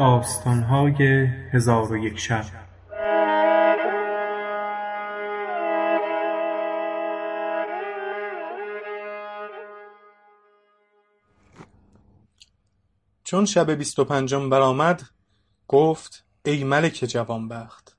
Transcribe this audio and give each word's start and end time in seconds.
داستانهای 0.00 1.26
هزار 1.52 1.92
و 1.92 1.96
یک 1.96 2.18
شب. 2.18 2.44
چون 13.24 13.44
شب 13.44 13.70
بیست 13.70 13.98
و 13.98 14.04
پنجم 14.04 14.50
برآمد 14.50 15.02
گفت 15.68 16.24
ای 16.44 16.64
ملک 16.64 17.04
جوانبخت 17.08 17.96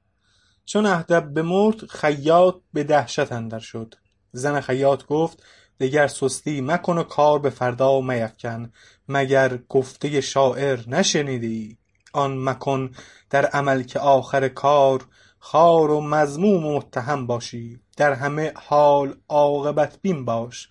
چون 0.66 0.86
اهدب 0.86 1.34
بمرد 1.34 1.86
خیاط 1.86 2.55
به 2.73 2.84
دهشت 2.84 3.31
اندر 3.31 3.59
شد. 3.59 3.95
زن 4.31 4.62
خیاط 4.62 5.05
گفت 5.05 5.44
دگر 5.80 6.08
سستی 6.08 6.62
مکن 6.62 6.98
و 6.98 7.04
کار 7.04 7.40
به 7.40 7.49
فردا 7.49 8.02
میفکن 8.02 8.72
مگر 9.08 9.58
گفته 9.70 10.22
شاعر 10.22 10.90
نشنیده 10.90 11.48
ای 11.48 11.77
آن 12.14 12.44
مکن 12.44 12.92
در 13.30 13.46
عمل 13.46 13.84
که 13.84 14.00
آخر 14.00 14.48
کار 14.48 15.06
خوار 15.40 15.92
و 15.92 16.02
مذموم 16.02 16.66
و 16.66 16.78
متهم 16.78 17.28
باشی. 17.28 17.80
در 17.98 18.14
همه 18.14 18.54
حال 18.56 19.16
عاقبت 19.30 20.00
بین 20.02 20.26
باش 20.26 20.70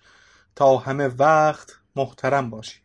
تا 0.55 0.77
همه 0.77 1.07
وقت 1.07 1.71
محترم 1.95 2.49
باشی. 2.49 2.79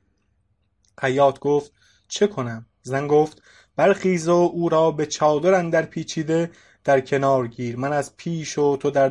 خیاط 0.99 1.39
گفت 1.39 1.73
چه 2.09 2.27
کنم؟ 2.27 2.67
زن 2.83 3.07
گفت 3.07 3.43
برخیز 3.77 4.29
و 4.29 4.51
او 4.53 4.69
را 4.69 4.91
به 4.91 5.07
چادر 5.07 5.55
اندر 5.55 5.83
پیچیده 5.83 6.51
در 6.85 7.01
کنار 7.01 7.49
گیر. 7.49 7.77
من 7.77 7.93
از 7.93 8.17
پیش 8.17 8.59
و 8.59 8.77
تو 8.77 8.91
در 8.91 9.09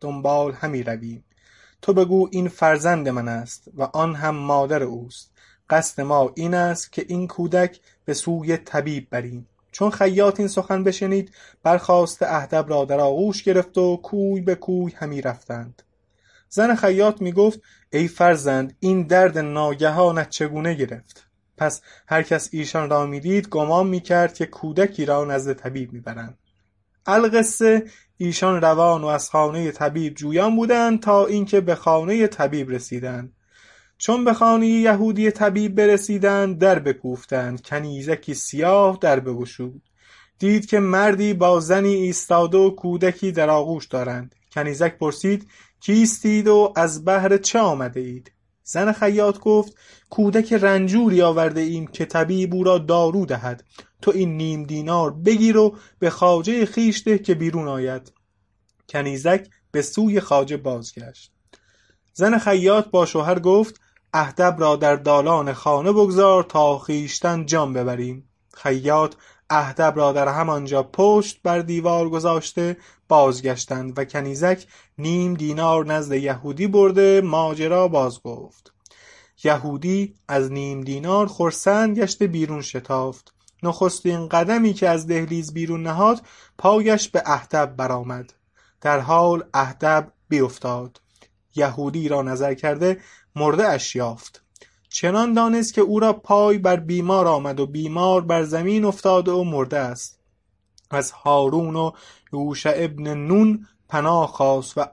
دنبال 0.00 0.52
همی 0.52 0.82
رویم. 0.82 1.24
تو 1.82 1.92
بگو 1.92 2.28
این 2.32 2.48
فرزند 2.48 3.08
من 3.08 3.28
است 3.28 3.68
و 3.74 3.82
آن 3.82 4.14
هم 4.14 4.34
مادر 4.36 4.82
اوست. 4.82 5.32
قصد 5.70 6.00
ما 6.02 6.32
این 6.36 6.54
است 6.54 6.92
که 6.92 7.04
این 7.08 7.28
کودک 7.28 7.80
به 8.04 8.14
سوی 8.14 8.56
طبیب 8.56 9.06
بریم. 9.10 9.48
چون 9.72 9.90
خیاط 9.90 10.40
این 10.40 10.48
سخن 10.48 10.84
بشنید 10.84 11.32
برخاسته 11.62 12.26
اهدب 12.34 12.66
را 12.68 12.84
در 12.84 13.00
آغوش 13.00 13.42
گرفت 13.42 13.78
و 13.78 13.96
کوی 13.96 14.40
به 14.40 14.54
کوی 14.54 14.92
همی 14.92 15.20
رفتند. 15.20 15.82
زن 16.48 16.74
خیاط 16.74 17.22
می 17.22 17.32
گفت 17.32 17.60
ای 17.92 18.08
فرزند 18.08 18.76
این 18.80 19.02
درد 19.02 19.38
ناگهانت 19.38 20.30
چگونه 20.30 20.74
گرفت؟ 20.74 21.26
پس 21.56 21.82
هر 22.06 22.22
کس 22.22 22.48
ایشان 22.52 22.90
را 22.90 23.06
می 23.06 23.20
دید 23.20 23.48
گمان 23.48 23.86
می 23.86 24.00
کرد 24.00 24.34
که 24.34 24.46
کودکی 24.46 25.04
را 25.04 25.24
نزد 25.24 25.52
طبیب 25.52 25.92
می 25.92 26.00
برند. 26.00 26.38
القصه 27.06 27.84
ایشان 28.16 28.60
روان 28.60 29.02
و 29.02 29.06
از 29.06 29.30
خانه 29.30 29.70
طبیب 29.70 30.14
جویان 30.14 30.56
بودند 30.56 31.00
تا 31.00 31.26
اینکه 31.26 31.60
به 31.60 31.74
خانه 31.74 32.26
طبیب 32.26 32.70
رسیدند. 32.70 33.32
چون 34.02 34.24
به 34.24 34.34
خانه 34.34 34.66
یهودی 34.66 35.30
طبیب 35.30 35.74
برسیدند 35.74 36.58
در 36.58 36.78
بکوفتند. 36.78 37.62
کنیزکی 37.62 38.34
سیاه 38.34 38.98
در 39.00 39.20
بگشود. 39.20 39.82
دید 40.38 40.66
که 40.66 40.80
مردی 40.80 41.34
با 41.34 41.60
زنی 41.60 41.94
ایستاده 41.94 42.58
و 42.58 42.70
کودکی 42.70 43.32
در 43.32 43.50
آغوش 43.50 43.86
دارند. 43.86 44.34
کنیزک 44.52 44.98
پرسید 44.98 45.48
کیستید 45.80 46.48
و 46.48 46.72
از 46.76 47.04
بهر 47.04 47.36
چه 47.36 47.58
آمده 47.58 48.00
اید؟ 48.00 48.32
زن 48.64 48.92
خیاط 48.92 49.38
گفت 49.38 49.76
کودک 50.10 50.52
رنجوری 50.52 51.22
آورده 51.22 51.60
ایم 51.60 51.86
که 51.86 52.04
طبیب 52.04 52.54
او 52.54 52.64
را 52.64 52.78
دارو 52.78 53.26
دهد. 53.26 53.64
تو 54.00 54.10
این 54.14 54.36
نیم 54.36 54.64
دینار 54.64 55.10
بگیر 55.10 55.56
و 55.56 55.76
به 55.98 56.10
خواجه 56.10 56.66
خویش 56.66 57.02
ده 57.06 57.18
که 57.18 57.34
بیرون 57.34 57.68
آید. 57.68 58.12
کنیزک 58.88 59.48
به 59.70 59.82
سوی 59.82 60.20
خواجه 60.20 60.56
بازگشت. 60.56 61.32
زن 62.12 62.38
خیاط 62.38 62.86
با 62.90 63.06
شوهر 63.06 63.38
گفت 63.38 63.81
اهدب 64.12 64.56
را 64.58 64.76
در 64.76 64.96
دالان 64.96 65.52
خانه 65.52 65.92
بگذار 65.92 66.42
تا 66.42 66.78
خویشتن 66.78 67.46
جان 67.46 67.72
ببریم. 67.72 68.28
خیاط 68.54 69.14
اهدب 69.50 69.92
را 69.96 70.12
در 70.12 70.28
همانجا 70.28 70.82
پشت 70.82 71.40
بر 71.42 71.58
دیوار 71.58 72.08
گذاشته 72.08 72.76
بازگشتند 73.08 73.98
و 73.98 74.04
کنیزک 74.04 74.66
نیم 74.98 75.34
دینار 75.34 75.86
نزد 75.86 76.12
یهودی 76.12 76.66
برده 76.66 77.20
ماجرا 77.20 77.88
بازگفت 77.88 78.72
یهودی 79.44 80.14
از 80.28 80.52
نیم 80.52 80.80
دینار 80.80 81.26
خرسند 81.26 81.98
گشته 81.98 82.26
بیرون 82.26 82.62
شتافت. 82.62 83.34
نخستین 83.62 84.28
قدمی 84.28 84.72
که 84.72 84.88
از 84.88 85.06
دهلیز 85.06 85.54
بیرون 85.54 85.82
نهاد 85.82 86.22
پایش 86.58 87.08
به 87.08 87.22
اهدب 87.26 87.74
برآمد. 87.76 88.32
در 88.80 89.00
حال 89.00 89.44
اهدب 89.54 90.12
بیفتاد. 90.28 91.00
یهودی 91.54 92.08
را 92.08 92.22
نظر 92.22 92.54
کرده 92.54 93.00
مرده 93.36 93.68
اش 93.68 93.96
یافت. 93.96 94.42
چنان 94.88 95.32
دانست 95.32 95.74
که 95.74 95.80
او 95.80 96.00
را 96.00 96.12
پای 96.12 96.58
بر 96.58 96.76
بیمار 96.76 97.26
آمد 97.26 97.60
و 97.60 97.66
بیمار 97.66 98.20
بر 98.20 98.42
زمین 98.44 98.84
افتاده 98.84 99.30
و 99.30 99.44
مرده 99.44 99.78
است. 99.78 100.18
از 100.90 101.10
هارون 101.10 101.76
و 101.76 101.90
یوشع 102.32 102.86
بن 102.86 103.14
نون 103.14 103.66
پناه 103.88 104.28
خواست 104.28 104.78
و 104.78 104.86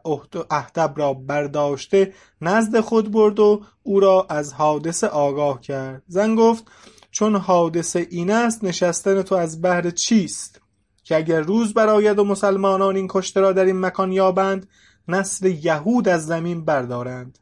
اهدب 0.51 0.93
را 0.95 1.13
برداشته 1.13 2.13
نزد 2.41 2.79
خود 2.79 3.11
برد 3.11 3.39
و 3.39 3.61
او 3.83 3.99
را 3.99 4.27
از 4.29 4.53
حادثه 4.53 5.07
آگاه 5.07 5.61
کرد. 5.61 6.03
زن 6.07 6.35
گفت 6.35 6.63
چون 7.11 7.35
حادثه 7.35 8.07
این 8.09 8.31
است 8.31 8.63
نشستن 8.63 9.21
تو 9.21 9.35
از 9.35 9.61
بهر 9.61 9.89
چیست؟ 9.89 10.61
که 11.03 11.15
اگر 11.15 11.39
روز 11.41 11.73
برآید 11.73 12.19
و 12.19 12.23
مسلمانان 12.23 12.95
این 12.95 13.07
کشته 13.09 13.39
را 13.41 13.51
در 13.51 13.65
این 13.65 13.79
مکان 13.79 14.11
یابند 14.11 14.67
نسل 15.07 15.45
یهود 15.45 16.07
از 16.07 16.25
زمین 16.25 16.65
بردارند. 16.65 17.39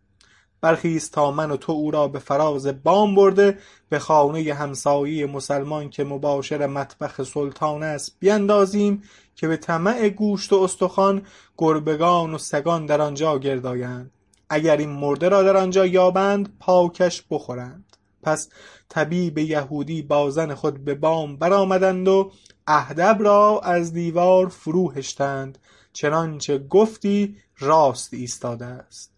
برخیز 0.62 1.12
تا 1.12 1.32
من 1.32 1.52
و 1.52 1.58
تو 1.58 1.72
او 1.72 1.92
را 1.92 2.08
به 2.08 2.20
فراز 2.20 2.84
بام 2.84 3.16
برده 3.16 3.58
به 3.90 4.00
خانه 4.00 4.54
همسایه 4.54 5.26
مسلمان 5.26 5.90
که 5.90 6.04
مباشر 6.04 6.68
مطبخ 6.68 7.24
سلطان 7.24 7.84
است 7.84 8.16
بیندازیم 8.20 9.04
که 9.36 9.48
به 9.48 9.58
طمع 9.58 10.10
گوشت 10.10 10.54
و 10.54 10.56
استخوان 10.56 11.22
گربگان 11.58 12.34
و 12.34 12.38
سگان 12.38 12.86
در 12.86 13.02
آنجا 13.02 13.40
گرد 13.40 13.66
آیند 13.66 14.12
اگر 14.50 14.78
این 14.78 14.90
مرده 14.90 15.30
را 15.30 15.44
در 15.44 15.58
آنجا 15.58 15.86
یابند 15.86 16.58
پاکش 16.60 17.24
بخورند. 17.30 17.98
پس 18.24 18.50
طبیب 18.90 19.38
یهودی 19.38 20.02
با 20.02 20.30
زن 20.30 20.54
خود 20.56 20.86
به 20.86 20.96
بام 20.96 21.38
برآمدند 21.38 22.08
و 22.08 22.32
اهدب 22.68 23.18
را 23.20 23.60
از 23.64 23.94
دیوار 23.94 24.48
فرو 24.48 24.92
هشتند. 24.92 25.58
چنانچه 25.94 26.58
گفتی 26.58 27.38
راست 27.60 28.14
ایستاده 28.14 28.66
است. 28.66 29.17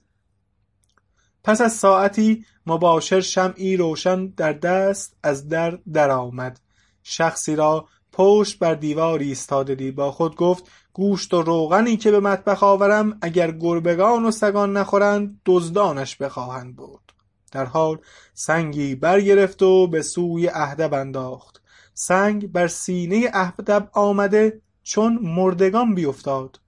پس 1.44 1.62
از 1.62 1.74
ساعتی 1.74 2.46
مباشر 2.66 3.22
شمعی 3.22 3.78
روشن 3.78 4.26
در 4.26 4.54
دست 4.54 5.18
از 5.24 5.50
در 5.50 5.80
درآمد. 5.94 6.60
شخصی 7.04 7.56
را 7.56 7.88
پشت 8.12 8.60
بر 8.60 8.74
دیوار 8.74 9.20
ایستاده 9.20 9.76
دید. 9.76 9.96
با 9.96 10.12
خود 10.12 10.36
گفت 10.36 10.64
گوشت 10.94 11.34
و 11.34 11.42
روغنی 11.42 11.98
که 11.98 12.12
به 12.12 12.20
مطبخ 12.20 12.64
آورم 12.64 13.18
اگر 13.22 13.52
گربگان 13.52 14.26
و 14.26 14.32
سگان 14.32 14.78
نخورند 14.78 15.42
دزدانش 15.46 16.16
بخواهند 16.16 16.76
برد. 16.76 17.14
در 17.52 17.66
حال 17.66 17.98
سنگی 18.34 18.96
برگرفت 18.96 19.62
و 19.62 19.88
به 19.88 20.02
سوی 20.02 20.48
اهدب 20.48 20.94
انداخت. 20.94 21.62
سنگ 21.94 22.52
بر 22.52 22.68
سینه 22.68 23.30
اهدب 23.34 23.90
آمده 23.94 24.62
چون 24.84 25.20
مردگان 25.22 25.96
بیفتاد. 25.96 26.60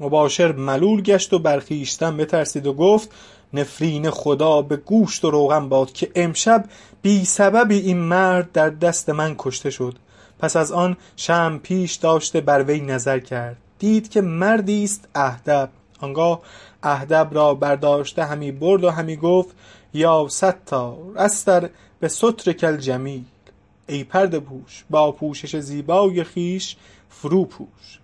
مباشر 0.00 0.52
ملول 0.52 1.02
گشت 1.02 1.32
و 1.32 1.38
بر 1.38 1.60
خویشتن 1.60 2.16
بترسید 2.16 2.66
و 2.66 2.72
گفت 2.72 3.14
نفرین 3.52 4.10
خدا 4.10 4.62
به 4.62 4.76
گوشت 4.76 5.24
و 5.24 5.30
روغن 5.30 5.68
باد 5.68 5.92
که 5.92 6.10
امشب 6.14 6.64
بی 7.02 7.24
سببی 7.24 7.78
این 7.78 7.98
مرد 7.98 8.52
در 8.52 8.70
دست 8.70 9.10
من 9.10 9.34
کشته 9.38 9.70
شد. 9.70 9.94
پس 10.38 10.56
از 10.56 10.72
آن 10.72 10.96
شمع 11.16 11.58
پیش 11.58 11.94
داشته 11.94 12.40
بر 12.40 12.62
وی 12.62 12.80
نظر 12.80 13.18
کرد. 13.18 13.56
دید 13.78 14.08
که 14.08 14.20
مردی 14.20 14.84
است 14.84 15.08
اهدب. 15.14 15.68
آنگاه 16.00 16.40
اهدب 16.82 17.28
را 17.32 17.54
برداشته 17.54 18.24
همی 18.24 18.52
برد 18.52 18.84
و 18.84 18.90
همی 18.90 19.16
گفت 19.16 19.54
یا 19.94 20.26
ستار 20.30 20.96
استر 21.16 21.70
به 22.00 22.08
سترک 22.08 22.64
الجمیل 22.64 23.24
ای 23.86 24.04
پرده 24.04 24.40
پوش 24.40 24.84
با 24.90 25.12
پوشش 25.12 25.56
زیبای 25.56 26.24
خویش 26.24 26.76
فرو 27.08 27.44
پوش. 27.44 28.00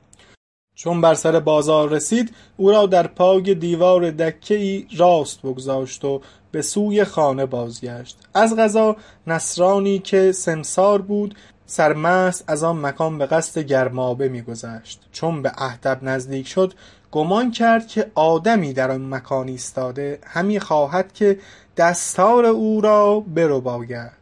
چون 0.82 1.00
بر 1.00 1.14
سر 1.14 1.40
بازار 1.40 1.88
رسید 1.88 2.34
او 2.56 2.70
را 2.70 2.86
در 2.86 3.06
پای 3.06 3.54
دیوار 3.54 4.10
دکه 4.10 4.54
ای 4.54 4.86
راست 4.96 5.42
بگذاشت 5.42 6.04
و 6.04 6.20
به 6.50 6.62
سوی 6.62 7.04
خانه 7.04 7.46
بازگشت. 7.46 8.18
از 8.34 8.56
قضا 8.56 8.96
نصرانی 9.26 9.98
که 9.98 10.32
سمسار 10.32 11.02
بود 11.02 11.34
سرمست 11.66 12.44
از 12.46 12.64
آن 12.64 12.80
مکان 12.80 13.18
به 13.18 13.26
قصد 13.26 13.60
گرمابه 13.60 14.28
میگذشت. 14.28 15.00
چون 15.12 15.42
به 15.42 15.52
اهدب 15.58 15.98
نزدیک 16.02 16.48
شد 16.48 16.74
گمان 17.10 17.50
کرد 17.50 17.86
که 17.86 18.10
آدمی 18.14 18.72
در 18.72 18.90
آن 18.90 19.14
مکان 19.14 19.48
ایستاده 19.48 20.18
همی 20.26 20.60
خواهد 20.60 21.12
که 21.12 21.38
دستار 21.76 22.46
او 22.46 22.80
را 22.80 23.20
برباید. 23.20 24.12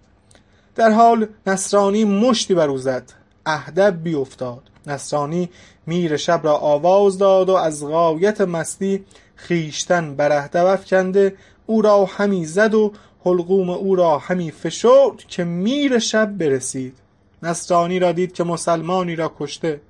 در 0.74 0.90
حال 0.90 1.26
نصرانی 1.46 2.04
مشتی 2.04 2.54
بر 2.54 2.68
او 2.68 2.78
زد. 2.78 3.19
اهدب 3.54 4.02
بیفتاد. 4.02 4.62
نصرانی 4.86 5.48
میر 5.86 6.16
شب 6.16 6.40
را 6.44 6.56
آواز 6.56 7.18
داد 7.18 7.48
و 7.48 7.54
از 7.54 7.84
غایت 7.84 8.40
مستی 8.40 9.04
خویشتن 9.36 10.16
بر 10.16 10.32
اهدب 10.38 10.66
افکنده. 10.66 11.36
او 11.66 11.82
را 11.82 12.04
همی 12.04 12.46
زد 12.46 12.74
و 12.74 12.92
حلقوم 13.24 13.70
او 13.70 13.96
را 13.96 14.18
همی 14.18 14.50
فشرد 14.50 15.18
که 15.28 15.44
میر 15.44 15.98
شب 15.98 16.38
برسید. 16.38 16.94
نصرانی 17.42 17.98
را 17.98 18.12
دید 18.12 18.32
که 18.32 18.44
مسلمانی 18.44 19.16
را 19.16 19.32
کشته. 19.38 19.80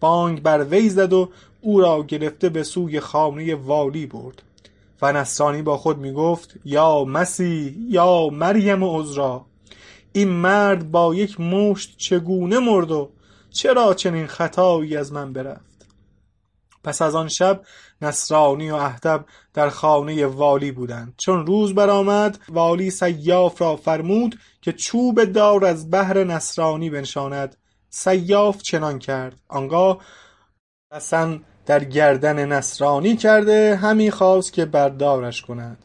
بانگ 0.00 0.42
بر 0.42 0.64
وی 0.64 0.88
زد 0.88 1.12
و 1.12 1.28
او 1.60 1.80
را 1.80 2.02
گرفته 2.02 2.48
به 2.48 2.62
سوی 2.62 3.00
خانه 3.00 3.54
والی 3.54 4.06
برد. 4.06 4.42
و 5.02 5.12
نصرانی 5.12 5.62
با 5.62 5.76
خود 5.76 5.98
می 5.98 6.12
گفت 6.12 6.54
یا 6.64 7.04
مسیح 7.04 7.74
یا 7.88 8.28
مریم 8.28 8.84
عذرا. 8.84 9.44
این 10.12 10.28
مرد 10.28 10.90
با 10.90 11.14
یک 11.14 11.40
مشت 11.40 11.96
چگونه 11.96 12.58
مرد 12.58 12.90
و 12.90 13.10
چرا 13.50 13.94
چنین 13.94 14.26
خطایی 14.26 14.96
از 14.96 15.12
من 15.12 15.32
برفت؟ 15.32 15.86
پس 16.84 17.02
از 17.02 17.14
آن 17.14 17.28
شب 17.28 17.62
نصرانی 18.02 18.70
و 18.70 18.74
اهدب 18.74 19.24
در 19.54 19.68
خانه 19.68 20.26
والی 20.26 20.72
بودند. 20.72 21.14
چون 21.16 21.46
روز 21.46 21.74
برآمد 21.74 22.38
والی 22.48 22.90
سیاف 22.90 23.60
را 23.60 23.76
فرمود 23.76 24.38
که 24.60 24.72
چوب 24.72 25.24
دار 25.24 25.64
از 25.64 25.90
بهر 25.90 26.24
نصرانی 26.24 26.90
بنشاند. 26.90 27.56
سیاف 27.90 28.62
چنان 28.62 28.98
کرد. 28.98 29.40
آنگاه 29.48 29.98
رسن 30.92 31.40
در 31.66 31.84
گردن 31.84 32.52
نصرانی 32.52 33.16
کرده 33.16 33.76
همی 33.76 34.10
خواست 34.10 34.52
که 34.52 34.64
بردارش 34.64 35.42
کند. 35.42 35.84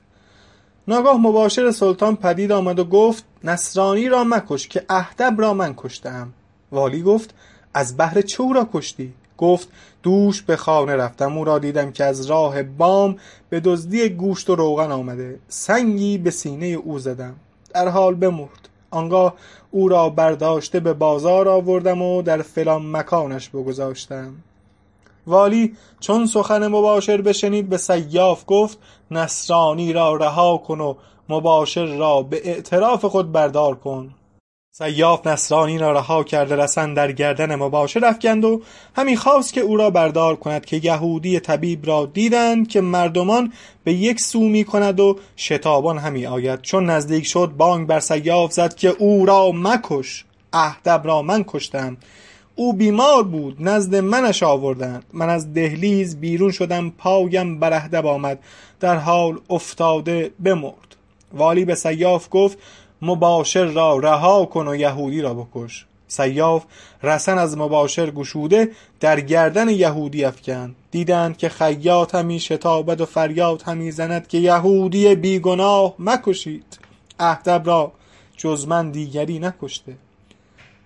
ناگاه 0.88 1.18
مباشر 1.18 1.72
سلطان 1.72 2.16
پدید 2.16 2.52
آمد 2.52 2.80
و 2.80 2.84
گفت 2.84 3.26
نصرانی 3.46 4.10
را 4.10 4.24
مکش 4.24 4.68
که 4.68 4.86
اهدب 4.90 5.42
را 5.42 5.54
من 5.54 5.74
کشتم. 5.78 6.34
والی 6.72 7.02
گفت 7.02 7.34
از 7.74 7.98
بهر 7.98 8.22
چه 8.22 8.42
او 8.42 8.54
را 8.54 8.70
کشتی؟ 8.74 9.14
گفت 9.38 9.68
دوش 10.04 10.42
به 10.42 10.56
خانه 10.56 10.96
رفتم. 10.96 11.38
او 11.38 11.44
را 11.44 11.60
دیدم 11.60 11.92
که 11.92 12.04
از 12.04 12.26
راه 12.26 12.64
بام 12.64 13.16
به 13.50 13.60
دزدی 13.60 14.10
گوشت 14.10 14.50
و 14.50 14.56
روغن 14.56 14.92
آمده. 14.92 15.40
سنگی 15.48 16.18
به 16.18 16.32
سینه 16.32 16.66
او 16.66 17.00
زدم. 17.00 17.36
در 17.74 17.88
حال 17.88 18.16
بمرد. 18.16 18.70
آنگاه 18.92 19.34
او 19.72 19.90
را 19.90 20.10
برداشته 20.10 20.80
به 20.80 20.94
بازار 20.94 21.48
آوردم 21.48 22.02
و 22.02 22.22
در 22.22 22.42
فلان 22.42 22.92
مکانش 22.92 23.50
بگذاشتم. 23.50 24.34
والی 25.28 25.76
چون 26.00 26.26
سخن 26.26 26.68
مباشر 26.68 27.22
بشنید 27.22 27.70
به 27.70 27.78
سیاف 27.78 28.44
گفت 28.48 28.78
نصرانی 29.12 29.94
را 29.94 30.16
رها 30.16 30.58
کن 30.58 30.80
و 30.80 30.96
مباشر 31.30 31.86
را 31.86 32.22
به 32.22 32.42
اعتراف 32.50 33.06
خود 33.06 33.32
بردار 33.32 33.76
کن. 33.76 34.12
سیاف 34.78 35.28
نصرانی 35.28 35.78
را 35.78 35.92
رها 35.92 36.24
کرده 36.24 36.56
رسن 36.56 36.94
در 36.94 37.12
گردن 37.12 37.56
مباشر 37.56 38.06
افکند 38.06 38.46
و 38.46 38.62
همی 38.96 39.16
خواست 39.16 39.54
که 39.54 39.62
او 39.62 39.78
را 39.78 39.90
بردار 39.90 40.36
کند 40.36 40.66
که 40.66 40.82
یهودی 40.84 41.40
طبیب 41.40 41.88
را 41.88 42.06
دیدند 42.06 42.68
که 42.68 42.82
مردمان 42.82 43.54
به 43.84 43.94
یک 43.94 44.20
سو 44.20 44.40
می 44.40 44.64
کند 44.64 45.00
و 45.00 45.20
شتابان 45.38 45.98
همی 45.98 46.26
آید. 46.26 46.62
چون 46.62 46.90
نزدیک 46.90 47.26
شد 47.26 47.54
بانگ 47.58 47.88
بر 47.88 48.00
سیاف 48.00 48.52
زد 48.52 48.76
که 48.76 48.90
او 48.90 49.26
را 49.26 49.52
مکش 49.52 50.26
اهدب 50.54 51.02
را 51.04 51.22
من 51.22 51.44
کشتم. 51.48 51.98
او 52.56 52.74
بیمار 52.74 53.24
بود 53.24 53.58
نزد 53.60 53.96
منش 53.96 54.44
آوردند. 54.44 55.06
من 55.14 55.30
از 55.30 55.54
دهلیز 55.54 56.20
بیرون 56.20 56.52
شدم 56.52 56.90
پایم 56.90 57.60
بر 57.60 57.74
اهدب 57.74 58.06
آمد. 58.06 58.40
در 58.80 58.96
حال 58.96 59.40
افتاده 59.50 60.32
بمرد. 60.44 60.95
والی 61.36 61.66
به 61.66 61.76
سیاف 61.76 62.28
گفت 62.32 62.58
مباشر 63.02 63.66
را 63.66 63.98
رها 63.98 64.46
کن 64.46 64.68
و 64.68 64.76
یهودی 64.76 65.22
را 65.22 65.34
بکش. 65.34 65.86
سیاف 66.08 66.64
رسن 67.04 67.38
از 67.38 67.58
مباشر 67.58 68.12
گشوده 68.12 68.72
در 69.00 69.20
گردن 69.20 69.70
یهودی 69.70 70.26
افکند. 70.26 70.76
دیدند 70.92 71.38
که 71.38 71.50
خیاط 71.50 72.16
همی 72.16 72.40
شتابد 72.40 73.02
و 73.02 73.06
فریاد 73.06 73.62
همی 73.62 73.92
زند 73.92 74.28
که 74.28 74.38
یهودی 74.38 75.16
بیگناه 75.16 75.94
مکشید. 76.00 76.80
اهدب 77.20 77.68
را 77.68 77.92
جز 78.38 78.68
من 78.68 78.92
دیگری 78.92 79.40
نکشته. 79.40 79.94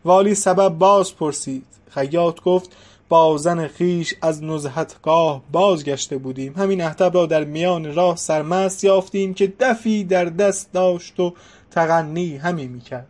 والی 0.05 0.35
سبب 0.35 0.69
باز 0.69 1.15
پرسید. 1.15 1.65
خیاط 1.89 2.41
گفت 2.41 2.75
با 3.09 3.37
زن 3.37 3.67
خویش 3.67 4.13
از 4.21 4.43
نزهتگاه 4.43 5.43
بازگشته 5.51 6.17
بودیم. 6.17 6.53
همین 6.57 6.81
اهدب 6.81 7.15
را 7.15 7.25
در 7.25 7.43
میان 7.43 7.95
راه 7.95 8.15
سرمست 8.15 8.83
یافتیم 8.83 9.33
که 9.33 9.53
دفی 9.59 10.03
در 10.03 10.25
دست 10.25 10.73
داشت 10.73 11.19
و 11.19 11.33
تغنی 11.71 12.37
همی 12.37 12.67
می‌کرد. 12.67 13.07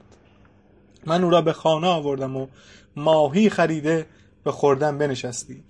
من 1.06 1.24
او 1.24 1.30
را 1.30 1.42
به 1.42 1.54
خانه 1.54 1.88
آوردم 1.88 2.38
و 2.38 2.48
ماهی 2.96 3.50
خریده 3.50 4.06
به 4.44 4.52
خوردن 4.52 4.98
بنشستیم. 4.98 5.64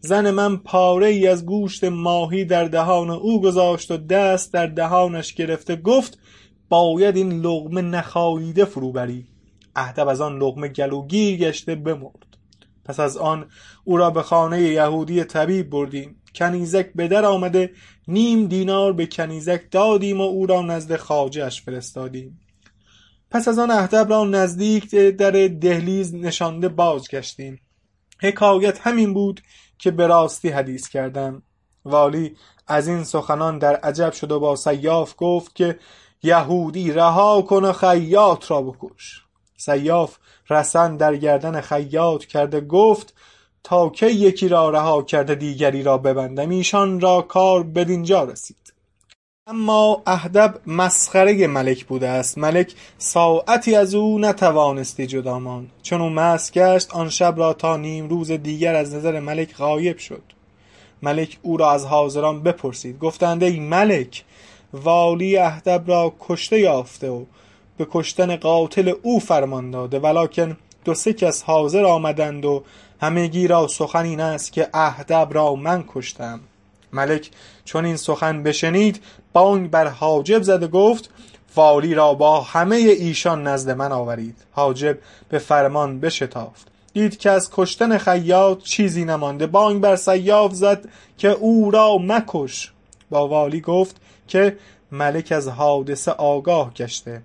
زن 0.00 0.30
من 0.30 0.56
پاره 0.56 1.06
ای 1.06 1.26
از 1.28 1.46
گوشت 1.46 1.84
ماهی 1.84 2.44
در 2.44 2.64
دهان 2.64 3.10
او 3.10 3.40
گذاشت 3.42 3.90
و 3.90 3.96
دست 3.96 4.52
در 4.52 4.66
دهانش 4.66 5.34
گرفته 5.34 5.76
گفت 5.76 6.18
باید 6.68 7.16
این 7.16 7.32
لقمه 7.32 7.82
نخاییده 7.82 8.64
فرو 8.64 8.92
بری. 8.92 9.26
اهدب 9.76 10.08
از 10.08 10.20
آن 10.20 10.38
لقمه 10.38 10.68
گلوگیر 10.68 11.38
گشته 11.38 11.74
بمرد. 11.74 12.23
پس 12.84 13.00
از 13.00 13.16
آن 13.16 13.50
او 13.84 13.96
را 13.96 14.10
به 14.10 14.22
خانه 14.22 14.62
یهودی 14.62 15.24
طبیب 15.24 15.70
بردیم. 15.70 16.22
کنیزک 16.34 16.92
به 16.94 17.08
در 17.08 17.24
آمده 17.24 17.70
نیم 18.08 18.46
دینار 18.46 18.92
به 18.92 19.06
کنیزک 19.06 19.70
دادیم 19.70 20.20
و 20.20 20.24
او 20.24 20.46
را 20.46 20.62
نزد 20.62 20.96
خواجهاش 20.96 21.62
فرستادیم. 21.62 22.40
پس 23.30 23.48
از 23.48 23.58
آن 23.58 23.70
اهدب 23.70 24.10
را 24.10 24.24
نزدیک 24.24 24.90
در 24.94 25.30
دهلیز 25.48 26.14
نشانده 26.14 26.68
بازگشتیم. 26.68 27.60
حکایت 28.20 28.86
همین 28.86 29.14
بود 29.14 29.40
که 29.78 29.90
به 29.90 30.06
راستی 30.06 30.48
حدیث 30.48 30.88
کردم. 30.88 31.42
والی 31.84 32.36
از 32.66 32.88
این 32.88 33.04
سخنان 33.04 33.58
در 33.58 33.76
عجب 33.76 34.12
شد 34.12 34.32
و 34.32 34.40
با 34.40 34.56
سیاف 34.56 35.14
گفت 35.16 35.54
که 35.54 35.78
یهودی 36.22 36.92
رها 36.92 37.42
کن 37.42 37.64
و 37.64 37.72
خیاط 37.72 38.50
را 38.50 38.62
بکش. 38.62 39.23
سیاف 39.56 40.16
رسن 40.50 40.96
در 40.96 41.16
گردن 41.16 41.60
خیاط 41.60 42.24
کرده 42.24 42.60
گفت 42.60 43.14
تا 43.64 43.88
کی 43.88 44.06
یکی 44.06 44.48
را 44.48 44.70
رها 44.70 45.02
کرده 45.02 45.34
دیگری 45.34 45.82
را 45.82 45.98
ببندم 45.98 46.50
ایشان 46.50 47.00
را 47.00 47.22
کار 47.22 47.62
بدینجا 47.62 48.24
رسید. 48.24 48.74
اما 49.46 50.02
اهدب 50.06 50.60
مسخره 50.66 51.46
ملک 51.46 51.84
بوده 51.84 52.08
است. 52.08 52.38
ملک 52.38 52.74
ساعتی 52.98 53.74
از 53.74 53.94
او 53.94 54.18
نتوانستی 54.18 55.06
جدا 55.06 55.38
ماند. 55.38 55.70
چون 55.82 56.00
او 56.00 56.10
مست 56.10 56.52
گشت 56.52 56.90
آن 56.90 57.08
شب 57.08 57.34
را 57.36 57.52
تا 57.52 57.76
نیمروز 57.76 58.30
دیگر 58.30 58.74
از 58.74 58.94
نظر 58.94 59.20
ملک 59.20 59.56
غایب 59.56 59.98
شد. 59.98 60.22
ملک 61.02 61.38
او 61.42 61.56
را 61.56 61.72
از 61.72 61.86
حاضران 61.86 62.42
بپرسید. 62.42 62.98
گفتند 62.98 63.42
ای 63.42 63.60
ملک 63.60 64.24
والی 64.72 65.36
اهدب 65.36 65.84
را 65.86 66.14
کشته 66.20 66.60
یافته 66.60 67.10
و 67.10 67.24
به 67.76 67.86
کشتن 67.90 68.36
قاتل 68.36 68.92
او 69.02 69.20
فرمان 69.20 69.70
داده 69.70 69.98
ولکن 69.98 70.56
دو 70.84 70.94
سه 70.94 71.12
کس 71.12 71.42
حاضر 71.42 71.84
آمدند 71.84 72.44
و 72.44 72.62
همگی 73.00 73.48
را 73.48 73.68
سخن 73.68 74.04
این 74.04 74.20
است 74.20 74.52
که 74.52 74.68
اهدب 74.74 75.28
را 75.30 75.54
من 75.54 75.84
کشتم. 75.88 76.40
ملک 76.92 77.30
چون 77.64 77.84
این 77.84 77.96
سخن 77.96 78.42
بشنید 78.42 79.02
بانگ 79.32 79.70
بر 79.70 79.88
حاجب 79.88 80.42
زد 80.42 80.62
و 80.62 80.68
گفت 80.68 81.10
والی 81.56 81.94
را 81.94 82.14
با 82.14 82.40
همه 82.40 82.76
ایشان 82.76 83.46
نزد 83.46 83.70
من 83.70 83.92
آورید. 83.92 84.36
حاجب 84.52 84.98
به 85.28 85.38
فرمان 85.38 86.00
بشتافت. 86.00 86.66
دید 86.92 87.18
که 87.18 87.30
از 87.30 87.50
کشتن 87.52 87.98
خیاط 87.98 88.62
چیزی 88.62 89.04
نمانده 89.04 89.46
بانگ 89.46 89.80
بر 89.80 89.96
سیاف 89.96 90.52
زد 90.52 90.88
که 91.18 91.28
او 91.28 91.70
را 91.70 91.98
مکش. 92.00 92.72
با 93.10 93.28
والی 93.28 93.60
گفت 93.60 93.96
که 94.28 94.56
ملک 94.92 95.32
از 95.32 95.48
حادثه 95.48 96.10
آگاه 96.10 96.74
گشته. 96.74 97.22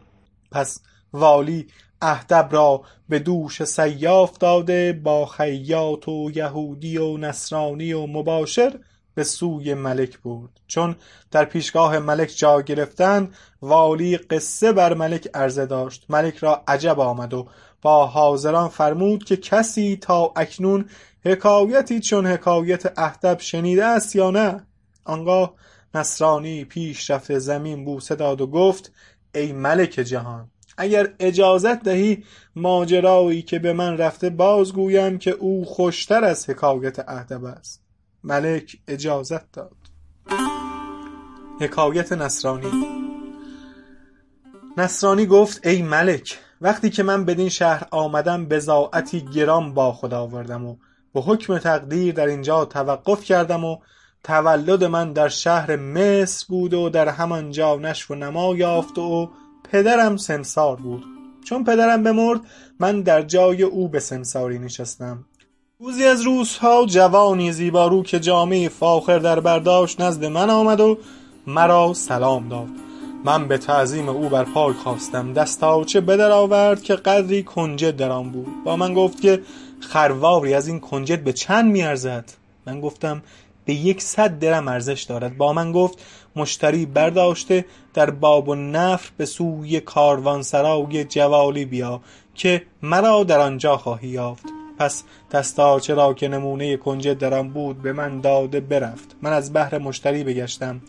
پس 0.51 0.81
والی 1.13 1.67
اهدب 2.01 2.49
را 2.51 2.81
به 3.09 3.19
دوش 3.19 3.63
سیاف 3.63 4.37
داده 4.37 4.93
با 4.93 5.25
خیاط 5.25 6.07
و 6.07 6.31
یهودی 6.35 6.97
و 6.97 7.17
نصرانی 7.17 7.93
و 7.93 8.07
مباشر 8.07 8.79
به 9.13 9.23
سوی 9.23 9.73
ملک 9.73 10.21
برد. 10.21 10.49
چون 10.67 10.95
در 11.31 11.45
پیشگاه 11.45 11.99
ملک 11.99 12.33
جا 12.37 12.61
گرفتند 12.61 13.35
والی 13.61 14.17
قصه 14.17 14.71
بر 14.71 14.93
ملک 14.93 15.29
عرضه 15.33 15.65
داشت. 15.65 16.05
ملک 16.09 16.37
را 16.37 16.63
عجب 16.67 16.99
آمد 16.99 17.33
و 17.33 17.47
با 17.81 18.07
حاضران 18.07 18.67
فرمود 18.67 19.23
که 19.23 19.37
کسی 19.37 19.97
تا 20.01 20.33
اکنون 20.35 20.85
حکایتی 21.25 21.99
چون 21.99 22.27
حکایت 22.27 22.93
اهدب 22.99 23.39
شنیده 23.39 23.85
است 23.85 24.15
یا 24.15 24.31
نه. 24.31 24.67
آنگاه 25.05 25.53
نصرانی 25.95 26.65
پیش 26.65 27.09
رفته 27.09 27.39
زمین 27.39 27.85
بوسه 27.85 28.15
داد 28.15 28.41
و 28.41 28.47
گفت 28.47 28.91
ای 29.35 29.51
ملک 29.51 29.89
جهان 29.89 30.51
اگر 30.77 31.13
اجازت 31.19 31.83
دهی 31.83 32.23
ماجرایی 32.55 33.41
که 33.41 33.59
به 33.59 33.73
من 33.73 33.97
رفته 33.97 34.29
بازگویم 34.29 35.17
که 35.17 35.31
او 35.31 35.65
خوشتر 35.65 36.23
از 36.23 36.49
حکایت 36.49 37.09
اهدب 37.09 37.43
است. 37.43 37.83
ملک 38.23 38.77
اجازت 38.87 39.51
داد. 39.51 39.75
حکایت 41.61 42.11
نصرانی. 42.11 42.71
نصرانی 44.77 45.25
گفت 45.25 45.67
ای 45.67 45.81
ملک 45.81 46.39
وقتی 46.61 46.89
که 46.89 47.03
من 47.03 47.25
بدین 47.25 47.49
شهر 47.49 47.87
آمدم 47.91 48.45
بضاعتی 48.45 49.21
گران 49.21 49.73
با 49.73 49.91
خود 49.93 50.13
آوردم 50.13 50.65
و 50.65 50.75
به 51.13 51.21
حکم 51.21 51.57
تقدیر 51.57 52.13
در 52.13 52.27
اینجا 52.27 52.65
توقف 52.65 53.23
کردم 53.23 53.65
و 53.65 53.77
تولد 54.23 54.83
من 54.83 55.13
در 55.13 55.27
شهر 55.27 55.75
مصر 55.75 56.45
بود 56.49 56.73
و 56.73 56.89
در 56.89 57.07
همانجا 57.09 57.75
نشو 57.75 58.13
و 58.13 58.17
نما 58.17 58.55
یافت 58.55 58.97
و 58.97 59.29
پدرم 59.71 60.17
سمسار 60.17 60.75
بود. 60.75 61.03
چون 61.45 61.63
پدرم 61.63 62.03
بمرد 62.03 62.41
من 62.79 63.01
در 63.01 63.21
جای 63.21 63.63
او 63.63 63.87
به 63.87 63.99
سمساری 63.99 64.59
نشستم. 64.59 65.25
روزی 65.79 66.05
از 66.05 66.21
روزها 66.21 66.85
جوانی 66.85 67.51
زیبارو 67.51 68.03
که 68.03 68.19
جامعه 68.19 68.69
فاخر 68.69 69.19
در 69.19 69.39
برداشت 69.39 70.01
نزد 70.01 70.25
من 70.25 70.49
آمد 70.49 70.79
و 70.79 70.97
مرا 71.47 71.93
سلام 71.93 72.49
داد. 72.49 72.67
من 73.25 73.47
به 73.47 73.57
تعظیم 73.57 74.09
او 74.09 74.29
بر 74.29 74.43
پای 74.43 74.73
خواستم 74.73 75.33
دستاچه 75.33 76.01
بدر 76.01 76.31
آورد 76.31 76.81
که 76.81 76.95
قدری 76.95 77.43
کنجد 77.43 77.95
در 77.95 78.11
آن 78.11 78.31
بود. 78.31 78.63
با 78.65 78.75
من 78.75 78.93
گفت 78.93 79.21
که 79.21 79.41
خرواری 79.79 80.53
از 80.53 80.67
این 80.67 80.79
کنجد 80.79 81.23
به 81.23 81.33
چند 81.33 81.71
میارزد؟ 81.71 82.31
من 82.65 82.81
گفتم 82.81 83.21
به 83.69 83.75
یکصد 83.75 84.39
درم 84.39 84.67
ارزش 84.67 85.03
دارد. 85.03 85.37
با 85.37 85.53
من 85.53 85.71
گفت 85.71 86.03
مشتری 86.35 86.85
برداشته 86.85 87.65
در 87.93 88.09
باب 88.09 88.55
نفر 88.55 89.09
به 89.17 89.25
سوی 89.25 89.79
کاروانسرای 89.79 91.03
جوالی 91.03 91.65
بیا 91.65 92.01
که 92.35 92.61
مرا 92.81 93.23
در 93.23 93.39
آنجا 93.39 93.77
خواهی 93.77 94.07
یافت. 94.07 94.45
پس 94.79 95.03
دستاچه 95.31 95.93
را 95.93 96.13
که 96.13 96.27
نمونه 96.27 96.77
کنجد 96.77 97.17
در 97.17 97.33
آن 97.33 97.49
بود 97.49 97.81
به 97.81 97.93
من 97.93 98.21
داده 98.21 98.59
برفت. 98.59 99.15
من 99.21 99.33
از 99.33 99.53
بهر 99.53 99.77
مشتری 99.77 100.23
بگشتم. 100.23 100.81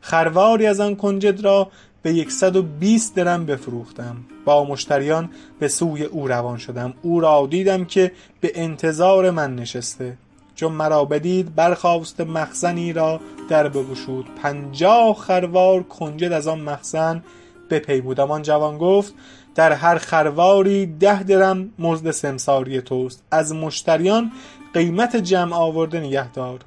خرواری 0.00 0.66
از 0.66 0.80
آن 0.80 0.96
کنجد 0.96 1.40
را 1.40 1.70
به 2.02 2.12
یکصد 2.12 2.56
و 2.56 2.62
بیست 2.62 3.16
درم 3.16 3.46
بفروختم. 3.46 4.16
با 4.44 4.64
مشتریان 4.64 5.30
به 5.60 5.68
سوی 5.68 6.04
او 6.04 6.28
روان 6.28 6.58
شدم. 6.58 6.94
او 7.02 7.20
را 7.20 7.46
دیدم 7.50 7.84
که 7.84 8.12
به 8.40 8.52
انتظار 8.54 9.30
من 9.30 9.54
نشسته. 9.54 10.16
چون 10.58 10.72
مرا 10.72 11.04
بدید 11.04 11.54
برخاست 11.54 12.20
مخزنی 12.20 12.92
را 12.92 13.20
در 13.48 13.68
بگشود. 13.68 14.26
پنجاه 14.42 15.14
خروار 15.14 15.82
کنجد 15.82 16.32
از 16.32 16.46
آن 16.46 16.60
مخزن 16.60 17.22
بپیمودم 17.70 18.30
آن 18.30 18.42
جوان 18.42 18.78
گفت 18.78 19.14
در 19.54 19.72
هر 19.72 19.98
خرواری 19.98 20.86
ده 20.86 21.22
درم 21.22 21.70
مزد 21.78 22.10
سمساری 22.10 22.80
توست. 22.80 23.22
از 23.30 23.54
مشتریان 23.54 24.32
قیمت 24.74 25.16
جمع 25.16 25.56
آورده 25.56 26.00
نگه 26.00 26.32
دار. 26.32 26.60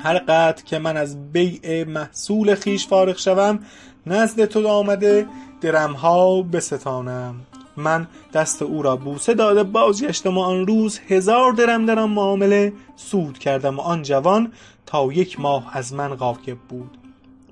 هر 0.00 0.18
قدر 0.18 0.62
که 0.64 0.78
من 0.78 0.96
از 0.96 1.32
بیع 1.32 1.84
محصول 1.84 2.54
خویش 2.54 2.86
فارغ 2.86 3.18
شوم 3.18 3.58
نزد 4.06 4.44
تو 4.44 4.68
آمده 4.68 5.26
درمها 5.60 6.42
بستانم. 6.42 7.34
من 7.76 8.06
دست 8.32 8.62
او 8.62 8.82
را 8.82 8.96
بوسه 8.96 9.34
داده 9.34 9.62
بازگشتم 9.62 10.38
و 10.38 10.40
آن 10.40 10.66
روز 10.66 11.00
هزار 11.08 11.52
درم 11.52 11.86
در 11.86 11.98
آن 11.98 12.10
معامله 12.10 12.72
سود 12.96 13.38
کردم 13.38 13.78
و 13.78 13.80
آن 13.80 14.02
جوان 14.02 14.52
تا 14.86 15.12
یک 15.12 15.40
ماه 15.40 15.76
از 15.76 15.94
من 15.94 16.14
غایب 16.14 16.58
بود. 16.68 16.98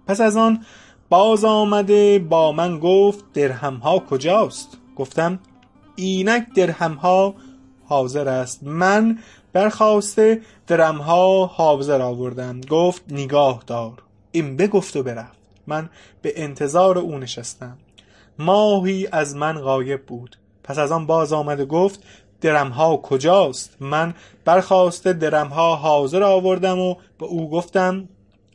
پس 0.06 0.20
از 0.20 0.36
آن 0.36 0.64
باز 1.08 1.44
آمده 1.44 2.18
با 2.18 2.52
من 2.52 2.78
گفت 2.78 3.32
درهمها 3.32 3.98
کجاست؟ 3.98 4.78
گفتم 4.96 5.38
اینک 5.96 6.46
درهمها 6.56 7.34
حاضر 7.84 8.28
است. 8.28 8.62
من 8.62 9.18
برخواسته 9.52 10.40
درمها 10.66 11.46
حاضر 11.46 12.02
آوردم. 12.02 12.60
گفت 12.60 13.02
نگاه 13.08 13.62
دار. 13.66 14.02
این 14.32 14.56
بگفت 14.56 14.96
و 14.96 15.02
برفت. 15.02 15.38
من 15.66 15.90
به 16.22 16.32
انتظار 16.36 16.98
او 16.98 17.18
نشستم. 17.18 17.78
ماهی 18.40 19.08
از 19.12 19.36
من 19.36 19.58
غایب 19.58 20.06
بود. 20.06 20.36
پس 20.64 20.78
از 20.78 20.92
آن 20.92 21.06
باز 21.06 21.32
آمد 21.32 21.60
و 21.60 21.66
گفت 21.66 22.00
درمها 22.40 22.96
کجاست؟ 22.96 23.76
من 23.80 24.14
برخواسته 24.44 25.12
درمها 25.12 25.76
حاضر 25.76 26.22
آوردم 26.22 26.78
و 26.78 26.94
به 27.18 27.26
او 27.26 27.50
گفتم 27.50 28.08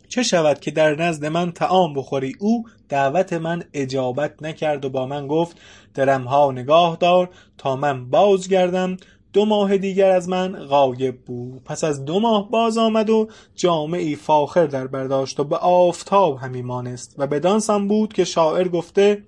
چه 0.07 0.23
شود 0.23 0.59
که 0.59 0.71
در 0.71 0.95
نزد 0.95 1.25
من 1.25 1.51
طعام 1.51 1.93
بخوری؟ 1.93 2.35
او 2.39 2.65
دعوت 2.89 3.33
من 3.33 3.63
اجابت 3.73 4.43
نکرد 4.43 4.85
و 4.85 4.89
با 4.89 5.05
من 5.05 5.27
گفت 5.27 5.57
درمها 5.93 6.51
نگاه 6.51 6.97
دار 6.99 7.29
تا 7.57 7.75
من 7.75 8.09
بازگردم. 8.09 8.97
دو 9.33 9.45
ماه 9.45 9.77
دیگر 9.77 10.11
از 10.11 10.29
من 10.29 10.65
غایب 10.65 11.21
بود. 11.21 11.63
پس 11.63 11.83
از 11.83 12.05
دو 12.05 12.19
ماه 12.19 12.49
باز 12.49 12.77
آمد 12.77 13.09
و 13.09 13.27
جامعی 13.55 14.15
فاخر 14.15 14.65
در 14.65 14.87
برداشت 14.87 15.39
و 15.39 15.43
به 15.43 15.57
آفتاب 15.57 16.37
همی 16.37 16.61
مانست. 16.61 17.15
و 17.17 17.27
بدان 17.27 17.87
بود 17.87 18.13
که 18.13 18.23
شاعر 18.23 18.67
گفته 18.67 19.23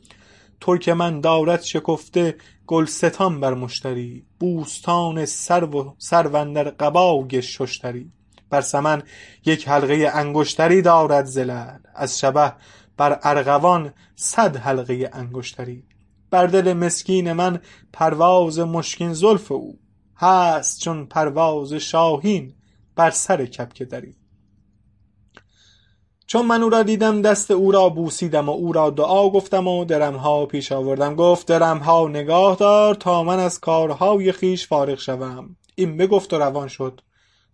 ترکمن 0.62 1.22
دارد 1.22 1.62
شکفته 1.62 2.36
گلستان 2.68 3.40
بر 3.40 3.54
مشتری 3.54 4.26
بوستان 4.40 5.26
سرو 5.26 5.82
و 5.82 5.94
سرو 5.98 6.36
اندر 6.36 6.70
قبای 6.70 7.42
ششتری. 7.42 8.12
بر 8.50 8.62
سمن 8.62 9.04
یک 9.46 9.68
حلقه 9.68 10.12
انگشتری 10.14 10.82
دارد 10.82 11.26
ز 11.26 11.38
از 11.96 12.20
شبه 12.20 12.54
بر 12.98 13.20
ارغوان 13.24 13.94
صد 14.16 14.58
حلقه 14.58 15.10
انگشتری. 15.14 15.84
بر 16.30 16.48
دل 16.48 16.74
مسکین 16.74 17.34
من 17.34 17.60
پرواز 17.94 18.60
مشکین 18.60 19.14
زلف 19.14 19.52
او 19.52 19.80
هست 20.18 20.80
چون 20.80 21.06
پرواز 21.06 21.74
شاهین 21.74 22.54
بر 22.96 23.12
سر 23.12 23.46
کبک 23.46 23.84
دری. 23.84 24.17
چون 26.28 26.46
من 26.46 26.64
او 26.64 26.70
را 26.70 26.84
دیدم 26.84 27.22
دست 27.22 27.52
او 27.52 27.72
را 27.72 27.90
بوسیدم 27.90 28.50
و 28.50 28.52
او 28.52 28.74
را 28.74 28.90
دعا 28.90 29.30
گفتم 29.30 29.68
و 29.68 29.86
درمها 29.86 30.46
پیش 30.46 30.72
آوردم. 30.72 31.16
گفت 31.16 31.48
درمها 31.48 32.08
نگاه 32.08 32.56
دار 32.56 32.96
تا 32.96 33.24
من 33.24 33.40
از 33.40 33.60
کارهای 33.60 34.32
خویش 34.32 34.68
فارغ 34.68 35.00
شوم. 35.00 35.56
این 35.76 35.98
بگفت 35.98 36.34
و 36.34 36.38
روان 36.38 36.68
شد. 36.68 37.02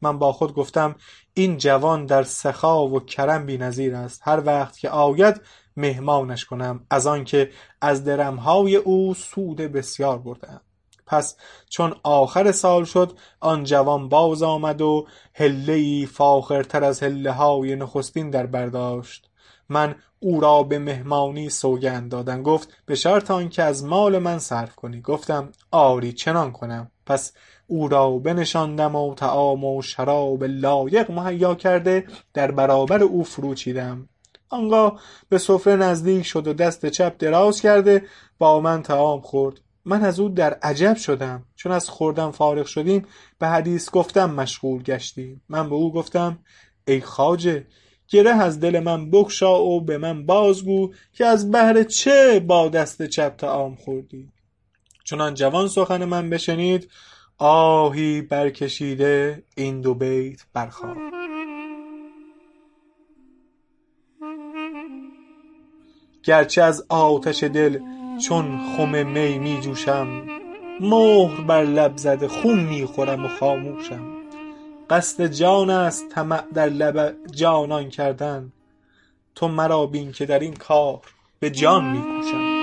من 0.01 0.20
با 0.20 0.34
خود 0.34 0.53
گفتم 0.53 0.96
این 1.34 1.58
جوان 1.58 2.06
در 2.06 2.24
سخا 2.24 2.88
و 2.88 3.00
کرم 3.00 3.46
بی‌نظیر 3.46 3.96
است. 3.96 4.22
هر 4.24 4.44
وقت 4.46 4.77
که 4.77 4.89
آید 4.89 5.42
مهمانش 5.77 6.46
کنم. 6.46 6.86
از 6.89 7.08
آنکه 7.08 7.50
از 7.82 8.03
درمهای 8.03 8.75
او 8.75 9.13
سود 9.13 9.58
بسیار 9.58 10.18
بردم 10.18 10.62
پس 11.05 11.36
چون 11.69 11.95
آخر 12.03 12.51
سال 12.51 12.83
شد 12.83 13.17
آن 13.39 13.63
جوان 13.63 14.10
باز 14.10 14.43
آمد 14.43 14.81
و 14.81 15.07
حله 15.33 15.74
ای 15.74 16.05
فاخرتر 16.05 16.83
از 16.83 17.03
حله 17.03 17.31
های 17.31 17.75
نخستین 17.75 18.29
در 18.29 18.45
برداشت 18.45 19.29
من 19.69 19.95
او 20.19 20.41
را 20.41 20.63
به 20.63 20.79
مهمانی 20.79 21.50
سوگند 21.50 22.12
دادم. 22.12 22.43
گفت 22.43 22.69
به 22.86 22.95
شرط 22.95 23.31
آنکه 23.31 23.63
از 23.63 23.86
مال 23.86 24.17
من 24.17 24.39
صرف 24.39 24.75
کنی. 24.75 25.01
گفتم 25.01 25.51
آری 25.72 26.13
چنان 26.13 26.51
کنم. 26.51 26.91
پس 27.05 27.33
او 27.67 27.88
را 27.88 28.17
بنشاندم 28.17 28.95
و 28.95 29.13
طعام 29.15 29.63
و 29.63 29.81
شراب 29.81 30.43
لایق 30.43 31.12
مهیا 31.12 31.55
کرده 31.55 32.07
در 32.33 32.51
برابر 32.51 33.03
او 33.03 33.24
فرو 33.24 33.55
چیدم 33.55 34.10
آنگاه 34.50 35.00
به 35.29 35.38
سفره 35.38 35.75
نزدیک 35.75 36.25
شد 36.25 36.48
و 36.48 36.53
دست 36.53 36.86
چپ 36.86 37.15
دراز 37.19 37.62
کرده 37.62 38.05
با 38.38 38.60
من 38.60 38.81
طعام 38.81 39.22
خورد. 39.22 39.60
من 39.85 40.03
از 40.03 40.19
او 40.19 40.29
در 40.29 40.53
عجب 40.53 40.95
شدم. 40.95 41.45
چون 41.55 41.71
از 41.71 41.89
خوردن 41.89 42.31
فارغ 42.31 42.65
شدیم 42.65 43.05
به 43.39 43.47
حدیث 43.47 43.89
گفتن 43.89 44.25
مشغول 44.25 44.83
گشتیم 44.83 45.41
من 45.49 45.69
به 45.69 45.75
او 45.75 45.93
گفتم 45.93 46.39
ای 46.87 47.01
خواجه 47.01 47.67
گره 48.07 48.29
از 48.29 48.59
دل 48.59 48.79
من 48.79 49.09
بگشا 49.09 49.63
و 49.63 49.81
به 49.81 49.97
من 49.97 50.25
بازگو 50.25 50.93
که 51.13 51.25
از 51.25 51.51
بهر 51.51 51.83
چه 51.83 52.39
با 52.39 52.69
دست 52.69 53.05
چپ 53.05 53.35
طعام 53.37 53.75
خوردی. 53.75 54.31
چون 55.03 55.21
آن 55.21 55.33
جوان 55.33 55.67
سخن 55.67 56.05
من 56.05 56.29
بشنید 56.29 56.91
آهی 57.37 58.21
برکشیده 58.21 59.43
این 59.55 59.81
دو 59.81 59.93
بیت 59.93 60.39
برخواند 60.53 61.13
گرچه 66.23 66.61
از 66.61 66.85
آتش 66.89 67.43
دل 67.43 67.79
چون 68.17 68.60
خم 68.77 69.08
می 69.08 69.39
می 69.39 69.62
جوشم 69.62 70.08
مهر 70.79 71.41
بر 71.41 71.63
لب 71.63 71.98
زده 71.98 72.27
خون 72.27 72.60
می 72.60 72.86
خورم 72.86 73.25
و 73.25 73.27
خاموشم. 73.27 74.08
قصد 74.89 75.27
جان 75.27 75.70
است 75.70 76.10
طمع 76.10 76.43
در 76.53 76.70
لب 76.70 77.15
جانان 77.32 77.89
کردن. 77.89 78.51
تو 79.36 79.48
مرا 79.48 79.86
بین 79.86 80.12
که 80.12 80.25
در 80.25 80.39
این 80.39 80.53
کار 80.53 81.01
به 81.39 81.50
جان 81.50 81.86
می 81.86 82.01
کوشم 82.01 82.62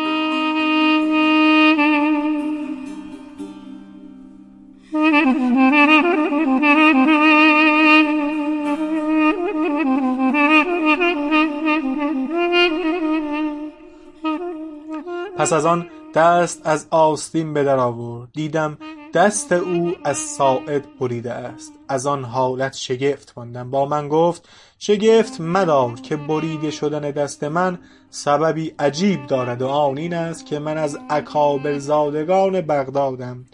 پس 15.51 15.55
از 15.55 15.67
آن 15.67 15.87
دست 16.15 16.61
از 16.65 16.87
آستین 16.91 17.55
به 17.55 17.65
در 17.65 17.79
آورد. 17.79 18.29
دیدم 18.33 18.79
دست 19.15 19.53
او 19.53 19.93
از 20.05 20.17
ساعد 20.17 20.99
بریده 20.99 21.33
است. 21.33 21.73
از 21.89 22.07
آن 22.07 22.25
حالت 22.25 22.75
شگفت 22.75 23.33
ماندم. 23.37 23.71
با 23.71 23.87
من 23.87 24.09
گفت 24.09 24.49
شگفت 24.79 25.41
مدار 25.41 25.95
که 25.95 26.17
بریده 26.17 26.71
شدن 26.71 27.01
دست 27.01 27.45
من 27.45 27.79
سببی 28.11 28.75
عجیب 28.79 29.27
دارد 29.27 29.63
و 29.63 29.69
آن 29.69 29.99
این 29.99 30.15
است 30.15 30.47
که 30.47 30.59
من 30.59 30.79
از 30.79 30.99
اکابر 31.11 31.79
زادگان 31.79 32.61
بغدادم 32.61 33.45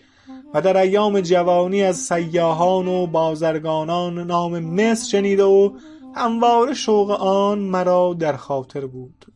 و 0.55 0.61
در 0.61 0.77
ایام 0.77 1.21
جوانی 1.21 1.83
از 1.83 1.97
سیاحان 1.97 2.89
و 2.89 3.07
بازرگانان 3.07 4.19
نام 4.19 4.59
مصر 4.59 5.09
شنیده 5.09 5.45
و 5.45 5.71
همواره 6.15 6.75
شوق 6.75 7.11
آن 7.11 7.59
مرا 7.59 8.15
در 8.15 8.37
خاطر 8.37 8.87
بود. 8.87 9.27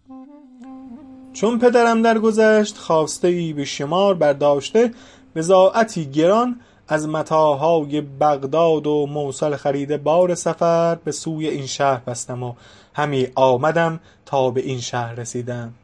چون 1.32 1.58
پدرم 1.58 2.02
درگذشت 2.02 2.78
خواسته 2.78 3.28
ای 3.28 3.52
به 3.52 3.64
شمار 3.64 4.14
برداشته 4.14 4.94
بضاعتی 5.34 6.04
گران 6.10 6.60
از 6.88 7.08
متاعهای 7.08 8.00
بغداد 8.00 8.86
و 8.86 9.06
موصل 9.06 9.56
خریده 9.56 9.96
بار 9.96 10.34
سفر 10.34 10.94
به 10.94 11.12
سوی 11.12 11.48
این 11.48 11.66
شهر 11.66 12.00
بستم 12.06 12.42
و 12.42 12.54
همی 12.94 13.28
آمدم 13.34 14.00
تا 14.26 14.50
به 14.50 14.60
این 14.60 14.80
شهر 14.80 15.14
رسیدم. 15.14 15.74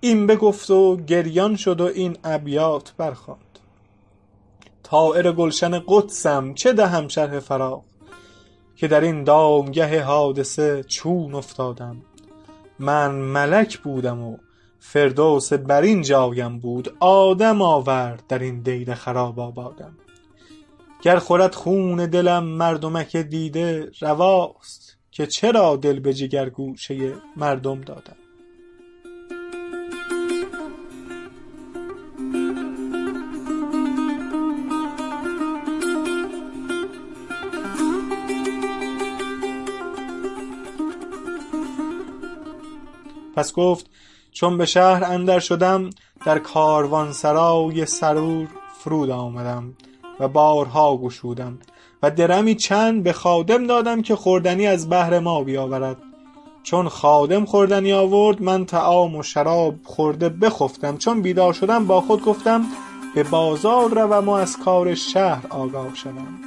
این 0.00 0.26
بگفت 0.26 0.70
و 0.70 0.96
گریان 0.96 1.56
شد 1.56 1.80
و 1.80 1.84
این 1.84 2.16
ابیات 2.24 2.92
برخواند 2.98 3.40
طایر 4.82 5.32
گلشن 5.32 5.82
قدسم 5.86 6.54
چه 6.54 6.72
دهم 6.72 7.08
شرح 7.08 7.38
فراق 7.40 7.82
که 8.76 8.88
در 8.88 9.00
این 9.00 9.24
دامگه 9.24 10.02
حادثه 10.02 10.82
چون 10.82 11.34
افتادم. 11.34 11.96
من 12.78 13.10
ملک 13.10 13.78
بودم 13.78 14.22
و 14.22 14.36
فردوس 14.78 15.52
برین 15.52 16.02
جایم 16.02 16.58
بود 16.58 16.96
آدم 17.00 17.62
آورد 17.62 18.22
در 18.28 18.38
این 18.38 18.62
دیر 18.62 18.94
خراب 18.94 19.40
آبادم. 19.40 19.98
گر 21.02 21.18
خورد 21.18 21.54
خون 21.54 22.06
دلم 22.06 22.44
مردمک 22.44 23.16
دیده 23.16 23.90
رواست 24.00 24.98
که 25.10 25.26
چرا 25.26 25.76
دل 25.76 26.00
به 26.00 26.14
جگر 26.14 26.48
گوشه 26.50 27.12
مردم 27.36 27.80
دادم. 27.80 28.16
پس 43.36 43.52
گفت 43.52 43.90
چون 44.36 44.58
به 44.58 44.66
شهر 44.66 45.04
اندر 45.04 45.38
شدم 45.38 45.90
در 46.24 46.38
کاروانسرای 46.38 47.86
سرور 47.86 48.48
فرود 48.78 49.10
آمدم 49.10 49.72
و 50.20 50.28
بارها 50.28 50.96
گشودم 50.96 51.58
و 52.02 52.10
درمی 52.10 52.54
چند 52.54 53.02
به 53.02 53.12
خادم 53.12 53.66
دادم 53.66 54.02
که 54.02 54.16
خوردنی 54.16 54.66
از 54.66 54.88
بهر 54.88 55.18
ما 55.18 55.44
بیاورد. 55.44 55.96
چون 56.62 56.88
خادم 56.88 57.44
خوردنی 57.44 57.92
آورد 57.92 58.42
من 58.42 58.64
طعام 58.64 59.16
و 59.16 59.22
شراب 59.22 59.74
خورده 59.84 60.28
بخفتم. 60.28 60.96
چون 60.96 61.22
بیدار 61.22 61.52
شدم 61.52 61.86
با 61.86 62.00
خود 62.00 62.24
گفتم 62.24 62.64
به 63.14 63.22
بازار 63.22 63.90
روم 63.90 64.28
و 64.28 64.32
از 64.32 64.56
کار 64.56 64.94
شهر 64.94 65.46
آگاه 65.50 65.94
شوم. 65.94 66.40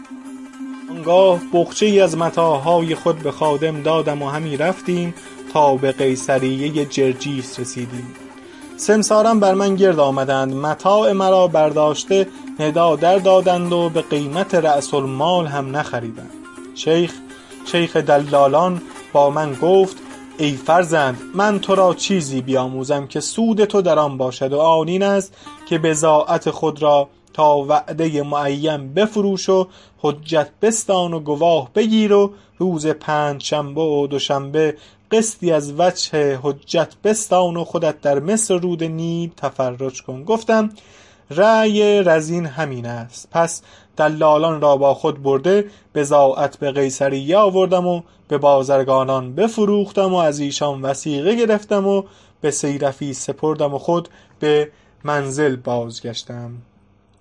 آنگاه 0.90 1.40
بقچه 1.54 1.86
ای 1.86 2.00
از 2.00 2.18
متاعهای 2.18 2.96
خود 2.96 3.20
به 3.20 3.32
خادم 3.32 3.82
دادم 3.82 4.22
و 4.22 4.30
همی 4.30 4.58
رفتیم 4.58 5.14
تا 5.54 5.76
به 5.76 5.92
قیصریه 5.92 6.86
جرجیس 6.86 7.60
رسیدیم. 7.60 8.08
سمساران 8.78 9.40
بر 9.40 9.54
من 9.54 9.76
گرد 9.76 10.00
آمدند. 10.00 10.54
متاع 10.54 11.12
مرا 11.12 11.48
برداشته 11.48 12.28
ندا 12.60 12.96
در 12.96 13.18
دادند 13.18 13.74
و 13.74 13.90
به 13.90 14.02
قیمت 14.02 14.56
رأس 14.56 14.94
المال 14.94 15.48
هم 15.48 15.78
نخریدند. 15.78 16.32
شیخ 16.76 17.14
شیخ 17.66 17.98
دلالان 17.98 18.82
با 19.14 19.30
من 19.30 19.54
گفت 19.54 19.98
ای 20.38 20.52
فرزند 20.52 21.22
من 21.36 21.60
تو 21.60 21.76
را 21.76 21.94
چیزی 21.94 22.42
بیاموزم 22.42 23.08
که 23.08 23.20
سود 23.20 23.66
تو 23.66 23.82
در 23.82 24.00
آن 24.00 24.18
باشد 24.18 24.54
و 24.54 24.60
آن 24.60 24.88
این 24.88 25.04
است 25.04 25.34
که 25.70 25.78
بضاعت 25.78 26.50
خود 26.50 26.82
را 26.82 27.10
تا 27.34 27.58
وعده 27.58 28.24
معین 28.24 28.94
بفروش 28.94 29.50
و 29.50 29.68
حجت 29.98 30.50
بستان 30.62 31.14
و 31.14 31.20
گواه 31.20 31.70
بگیر 31.76 32.14
و 32.14 32.34
روز 32.60 32.88
پنجشنبه 32.88 33.82
و 33.82 34.08
دوشنبه 34.08 34.78
قسطی 35.12 35.52
از 35.52 35.74
وجه 35.78 36.40
حجت 36.42 36.96
بستان 37.04 37.58
و 37.58 37.64
خودت 37.64 38.02
در 38.02 38.20
مصر 38.20 38.58
رود 38.58 38.84
نیل 38.84 39.32
تفرج 39.38 40.04
کن. 40.04 40.24
گفتم 40.24 40.70
رأی 41.30 42.04
رزین 42.04 42.46
همین 42.46 42.86
است. 42.86 43.28
پس 43.32 43.62
دلالان 43.98 44.62
را 44.62 44.78
با 44.78 44.94
خود 44.94 45.24
برده 45.24 45.66
بضاعت 45.96 46.58
به 46.58 46.72
قیصریه 46.72 47.38
آوردم 47.38 47.88
و 47.88 48.02
به 48.28 48.38
بازرگانان 48.38 49.36
بفروختم 49.36 50.14
و 50.14 50.18
از 50.18 50.40
ایشان 50.40 50.82
وثیقه 50.82 51.36
گرفتم 51.36 51.88
و 51.88 52.04
به 52.42 52.52
صیرفی 52.52 53.14
سپردم 53.14 53.74
و 53.74 53.78
خود 53.78 54.10
به 54.40 54.72
منزل 55.04 55.56
بازگشتم. 55.56 56.52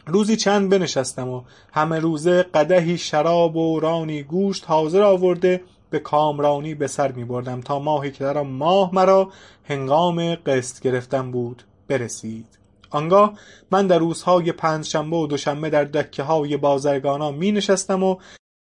روزی 0.08 0.36
چند 0.36 0.70
بنشستم 0.70 1.28
و 1.28 1.42
همه 1.72 1.98
روزه 1.98 2.42
قدحی 2.42 2.98
شراب 2.98 3.56
و 3.56 3.80
رانی 3.80 4.22
گوشت 4.22 4.64
حاضر 4.68 5.02
آورده 5.02 5.60
به 5.90 5.98
کامرانی 5.98 6.74
به 6.74 6.86
سر 6.86 7.12
می 7.12 7.24
بردم 7.24 7.60
تا 7.60 7.78
ماهی 7.78 8.10
که 8.10 8.24
در 8.24 8.42
ماه 8.42 8.94
مرا 8.94 9.30
هنگام 9.64 10.34
قسط 10.34 10.80
گرفتن 10.80 11.30
بود 11.30 11.62
برسید. 11.88 12.46
آنگاه 12.90 13.32
من 13.70 13.86
در 13.86 13.98
روزهای 13.98 14.52
پنجشنبه 14.52 15.16
و 15.16 15.26
دوشنبه 15.26 15.70
در 15.70 15.84
دکه 15.84 16.22
های 16.22 16.56
بازرگانان 16.56 17.34
می 17.34 17.52
نشستم 17.52 18.02
و 18.02 18.16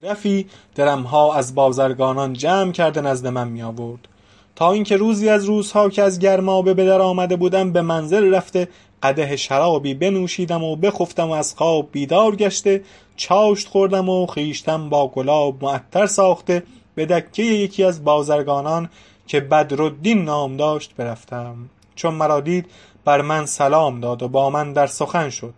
رفی 0.04 0.47
درمها 0.75 1.34
از 1.34 1.56
بازرگانان 1.56 2.34
جمع 2.34 2.71
کرده 2.71 3.02
نزد 3.02 3.28
من 3.28 3.47
می 3.47 3.62
آورد. 3.62 4.08
تا 4.56 4.71
اینکه 4.71 4.97
روزی 4.97 5.30
از 5.30 5.45
روزها 5.45 5.89
که 5.89 6.04
از 6.04 6.19
گرمابه 6.19 6.73
به 6.73 6.86
در 6.86 7.02
آمده 7.02 7.36
بودم 7.36 7.71
به 7.71 7.82
منزل 7.82 8.34
رفته 8.34 8.67
قدح 9.04 9.36
شرابی 9.36 9.94
بنوشیدم 9.94 10.64
و 10.64 10.76
بخفتم 10.76 11.30
و 11.30 11.32
از 11.32 11.56
خواب 11.56 11.90
بیدار 11.92 12.36
گشته 12.36 12.84
چاشت 13.16 13.68
خوردم 13.68 14.10
و 14.10 14.26
خویشتن 14.26 14.90
با 14.90 15.08
گلاب 15.08 15.64
معطر 15.64 16.06
ساخته 16.06 16.64
به 16.96 17.06
دکه 17.06 17.44
یکی 17.44 17.84
از 17.84 18.04
بازرگانان 18.04 18.90
که 19.28 19.40
بدرالدین 19.40 20.24
نام 20.24 20.58
داشت 20.58 20.96
برفتم. 20.98 21.56
چون 21.96 22.14
مرا 22.14 22.40
دید 22.40 22.66
بر 23.06 23.22
من 23.22 23.46
سلام 23.46 24.00
داد 24.00 24.24
و 24.24 24.28
با 24.28 24.50
من 24.50 24.74
در 24.74 24.88
سخن 24.88 25.30
شد. 25.30 25.54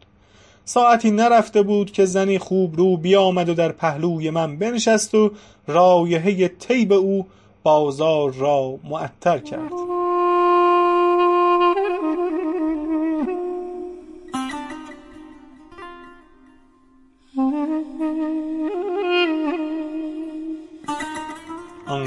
ساعتی 0.65 1.11
نرفته 1.11 1.61
بود 1.61 1.91
که 1.91 2.05
زنی 2.05 2.39
خوبرو 2.39 2.97
بیامد 2.97 3.49
و 3.49 3.53
در 3.53 3.71
پهلوی 3.71 4.29
من 4.29 4.57
بنشست 4.57 5.15
و 5.15 5.31
رایحه 5.67 6.47
طیب 6.47 6.93
او 6.93 7.27
بازار 7.63 8.33
را 8.33 8.79
معطر 8.83 9.39
کرد. 9.39 9.90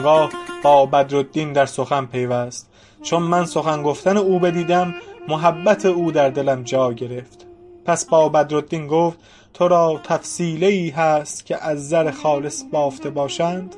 آنگاه 0.07 0.31
با 0.63 0.87
بدرالدین 0.87 1.53
در 1.53 1.67
سخن 1.67 2.07
پیوست. 2.07 2.71
چون 3.03 3.23
من 3.23 3.45
سخن 3.45 3.83
گفتن 3.83 4.17
او 4.17 4.39
بدیدم 4.39 4.95
محبت 5.29 5.87
او 5.87 6.13
در 6.13 6.31
دلم 6.31 6.63
جا 6.63 6.93
گرفت. 6.93 7.47
پس 7.85 8.05
با 8.05 8.29
بدرالدین 8.29 8.87
گفت 8.87 9.19
تو 9.55 9.69
را 9.69 10.01
تفصیله 10.05 10.95
هست 10.95 11.47
که 11.47 11.65
از 11.65 11.89
زر 11.89 12.11
خالص 12.11 12.63
بافته 12.73 13.11
باشند؟ 13.11 13.77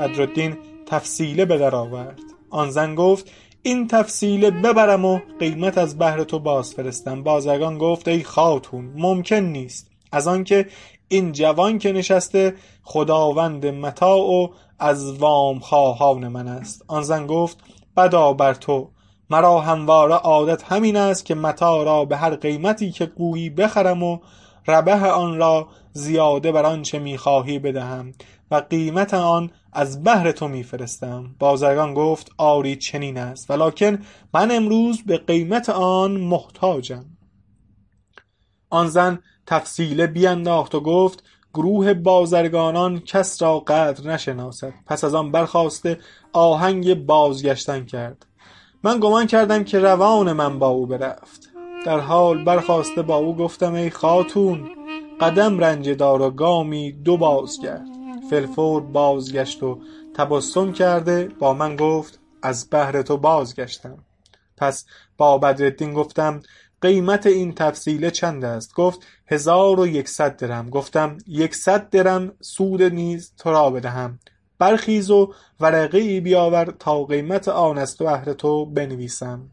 بدرالدین 0.00 0.56
تفصیله 0.86 1.44
به 1.44 1.58
در 1.58 1.74
آورد 1.74 2.20
آن 2.50 2.70
زن 2.70 2.94
گفت 2.94 3.30
این 3.62 3.88
تفصیله 3.88 4.50
ببرم 4.50 5.04
و 5.04 5.20
قیمت 5.38 5.78
از 5.78 5.98
بهر 5.98 6.24
تو 6.24 6.38
باز 6.38 6.74
فرستم. 6.74 7.22
بازرگان 7.22 7.78
گفت 7.78 8.08
ای 8.08 8.22
خاتون 8.22 8.92
ممکن 8.96 9.36
نیست. 9.36 9.90
از 10.12 10.28
آنکه 10.28 10.66
این 11.08 11.32
جوان 11.32 11.78
که 11.78 11.92
نشسته 11.92 12.54
خداوند 12.82 13.66
متاع 13.66 14.18
و 14.18 14.48
از 14.82 15.12
وام 15.12 15.58
خواهان 15.58 16.28
من 16.28 16.48
است. 16.48 16.84
آن 16.88 17.02
زن 17.02 17.26
گفت 17.26 17.58
بدا 17.96 18.32
بر 18.32 18.54
تو. 18.54 18.90
مرا 19.30 19.60
همواره 19.60 20.14
عادت 20.14 20.72
همین 20.72 20.96
است 20.96 21.24
که 21.24 21.34
متاع 21.34 21.84
را 21.84 22.04
به 22.04 22.16
هر 22.16 22.36
قیمتی 22.36 22.90
که 22.90 23.06
گویی 23.06 23.50
بخرم 23.50 24.02
و 24.02 24.18
ربح 24.68 25.04
آن 25.04 25.36
را 25.36 25.68
زیاده 25.92 26.52
بر 26.52 26.66
آنچه 26.66 26.98
می 26.98 27.18
خواهی 27.18 27.58
بدهم 27.58 28.12
و 28.50 28.54
قیمت 28.54 29.14
آن 29.14 29.50
از 29.72 30.02
بهر 30.02 30.32
تو 30.32 30.48
می 30.48 30.62
فرستم. 30.62 31.34
بازرگان 31.38 31.94
گفت 31.94 32.30
آری 32.38 32.76
چنین 32.76 33.18
است. 33.18 33.50
ولکن 33.50 33.98
من 34.34 34.50
امروز 34.50 35.02
به 35.02 35.18
قیمت 35.18 35.70
آن 35.70 36.10
محتاجم. 36.10 37.04
آن 38.70 38.88
زن 38.88 39.18
تفصیله 39.46 40.06
بینداخت 40.06 40.74
و 40.74 40.80
گفت 40.80 41.22
گروه 41.54 41.94
بازرگانان 41.94 43.00
کس 43.00 43.42
را 43.42 43.60
قدر 43.60 44.10
نشناسد. 44.10 44.72
پس 44.86 45.04
از 45.04 45.14
آن 45.14 45.32
برخاسته 45.32 45.98
آهنگ 46.32 47.06
بازگشتن 47.06 47.84
کرد. 47.84 48.26
من 48.82 49.00
گمان 49.00 49.26
کردم 49.26 49.64
که 49.64 49.78
روان 49.78 50.32
من 50.32 50.58
با 50.58 50.68
او 50.68 50.86
برفت. 50.86 51.48
در 51.86 52.00
حال 52.00 52.44
برخاسته 52.44 53.02
با 53.02 53.16
او 53.16 53.36
گفتم 53.36 53.74
ای 53.74 53.90
خاتون 53.90 54.68
قدم 55.20 55.58
رنجه 55.58 55.94
دار 55.94 56.22
و 56.22 56.30
گامی 56.30 56.92
دو 56.92 57.16
بازگرد 57.16 57.86
فی 58.30 58.36
الفور 58.36 58.82
بازگشت 58.82 59.62
و 59.62 59.78
تبسم 60.14 60.72
کرده 60.72 61.28
با 61.38 61.54
من 61.54 61.76
گفت 61.76 62.20
از 62.42 62.70
بهر 62.70 63.02
تو 63.02 63.16
بازگشتم. 63.16 63.98
پس 64.56 64.86
با 65.16 65.38
بدرالدین 65.38 65.94
گفتم 65.94 66.42
قیمت 66.82 67.26
این 67.26 67.54
تفصیله 67.54 68.10
چند 68.10 68.44
است؟ 68.44 68.74
گفت 68.74 69.00
هزار 69.26 69.80
و 69.80 69.86
یکصد 69.86 70.36
درم 70.36 70.70
گفتم 70.70 71.18
یکصد 71.26 71.90
درم 71.90 72.32
سود 72.40 72.82
نیز 72.82 73.32
تو 73.38 73.50
را 73.50 73.70
بدهم. 73.70 74.18
برخیز 74.58 75.10
و 75.10 75.34
ورقه 75.60 75.98
ای 75.98 76.20
بیاور 76.20 76.64
تا 76.78 77.04
قیمت 77.04 77.48
آن 77.48 77.78
از 77.78 77.96
تو 77.96 78.04
بهر 78.04 78.32
تو 78.32 78.66
بنویسم. 78.66 79.50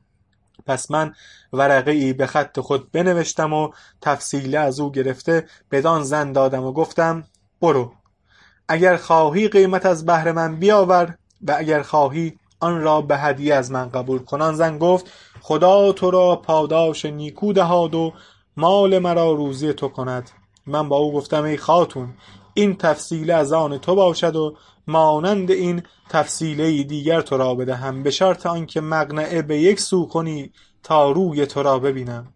پس 0.65 0.91
من 0.91 1.13
ورقه 1.53 1.91
ای 1.91 2.13
به 2.13 2.27
خط 2.27 2.59
خود 2.59 2.91
بنوشتم 2.91 3.53
و 3.53 3.69
تفصیله 4.01 4.59
از 4.59 4.79
او 4.79 4.91
گرفته 4.91 5.47
بدان 5.71 6.03
زن 6.03 6.31
دادم 6.31 6.63
و 6.63 6.71
گفتم 6.71 7.23
برو. 7.61 7.93
اگر 8.67 8.97
خواهی 8.97 9.47
قیمت 9.47 9.85
از 9.85 10.05
بهر 10.05 10.31
من 10.31 10.55
بیاور 10.55 11.15
و 11.47 11.55
اگر 11.57 11.81
خواهی 11.81 12.39
آن 12.59 12.81
را 12.81 13.01
به 13.01 13.17
هدیه 13.17 13.55
از 13.55 13.71
من 13.71 13.89
قبول 13.89 14.19
کن. 14.19 14.41
آن 14.41 14.55
زن 14.55 14.77
گفت 14.77 15.11
خدا 15.41 15.91
تو 15.91 16.11
را 16.11 16.35
پاداش 16.35 17.05
نیکو 17.05 17.53
دهاد 17.53 17.95
و 17.95 18.13
مال 18.57 18.99
مرا 18.99 19.31
روزی 19.31 19.73
تو 19.73 19.87
کند. 19.87 20.29
من 20.67 20.89
با 20.89 20.97
او 20.97 21.13
گفتم 21.13 21.43
ای 21.43 21.57
خاتون 21.57 22.13
این 22.53 22.75
تفصیله 22.75 23.33
از 23.33 23.53
آن 23.53 23.77
تو 23.77 23.95
باشد 23.95 24.35
و 24.35 24.55
مانند 24.87 25.51
این 25.51 25.83
تفصیله 26.09 26.83
دیگر 26.83 27.21
تو 27.21 27.37
را 27.37 27.55
بدهم 27.55 28.03
به 28.03 28.11
شرط 28.11 28.45
آنکه 28.45 28.81
مقنعه 28.81 29.41
به 29.41 29.59
یک 29.59 29.79
سو 29.79 30.07
کنی 30.07 30.51
تا 30.83 31.11
روی 31.11 31.45
تو 31.45 31.63
را 31.63 31.79
ببینم. 31.79 32.27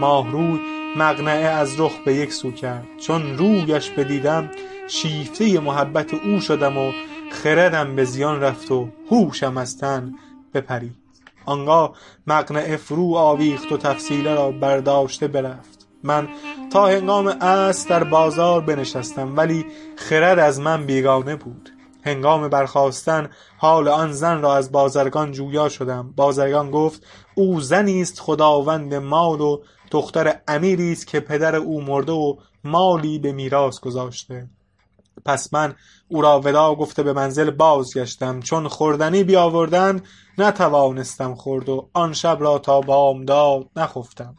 ماهروی 0.00 0.60
مقنعه 0.96 1.44
از 1.44 1.80
رخ 1.80 1.92
به 2.04 2.14
یک 2.14 2.32
سو 2.32 2.50
کرد. 2.50 2.86
چون 3.00 3.38
رویش 3.38 3.90
بدیدم 3.90 4.50
شیفته 4.88 5.60
محبت 5.60 6.14
او 6.14 6.40
شدم 6.40 6.78
و 6.78 6.92
خردم 7.32 7.96
به 7.96 8.04
زیان 8.04 8.40
رفت 8.40 8.70
و 8.70 8.88
هوشم 9.10 9.56
از 9.56 9.78
تن 9.78 10.14
بپرید. 10.54 11.07
آنگاه 11.48 11.92
مقنعه 12.26 12.76
فرو 12.76 13.14
آویخت 13.14 13.72
و 13.72 13.76
تفصیله 13.76 14.34
را 14.34 14.50
برداشته 14.50 15.28
برفت. 15.28 15.88
من 16.02 16.28
تا 16.72 16.86
هنگام 16.86 17.28
عصر 17.28 17.88
در 17.88 18.04
بازار 18.04 18.60
بنشستم 18.60 19.36
ولی 19.36 19.66
خرد 19.96 20.38
از 20.38 20.60
من 20.60 20.86
بیگانه 20.86 21.36
بود. 21.36 21.70
هنگام 22.02 22.48
برخاستن 22.48 23.30
حال 23.58 23.88
آن 23.88 24.12
زن 24.12 24.42
را 24.42 24.56
از 24.56 24.72
بازرگان 24.72 25.32
جویا 25.32 25.68
شدم. 25.68 26.12
بازرگان 26.16 26.70
گفت 26.70 27.06
او 27.34 27.60
زنی 27.60 28.02
است 28.02 28.20
خداوند 28.20 28.94
مال 28.94 29.40
و 29.40 29.62
دختر 29.90 30.40
امیری 30.48 30.92
است 30.92 31.06
که 31.06 31.20
پدر 31.20 31.56
او 31.56 31.82
مرده 31.82 32.12
و 32.12 32.36
مالی 32.64 33.18
به 33.18 33.32
میراث 33.32 33.80
گذاشته. 33.80 34.48
پس 35.28 35.54
من 35.54 35.74
او 36.08 36.22
را 36.22 36.40
وداع 36.40 36.74
گفته 36.74 37.02
به 37.02 37.12
منزل 37.12 37.50
بازگشتم. 37.50 38.40
چون 38.40 38.68
خوردنی 38.68 39.24
بیاوردند 39.24 40.06
نتوانستم 40.38 41.34
خورد 41.34 41.68
و 41.68 41.88
آن 41.92 42.12
شب 42.12 42.36
را 42.40 42.58
تا 42.58 42.80
بامداد 42.80 43.66
نخفتم. 43.76 44.36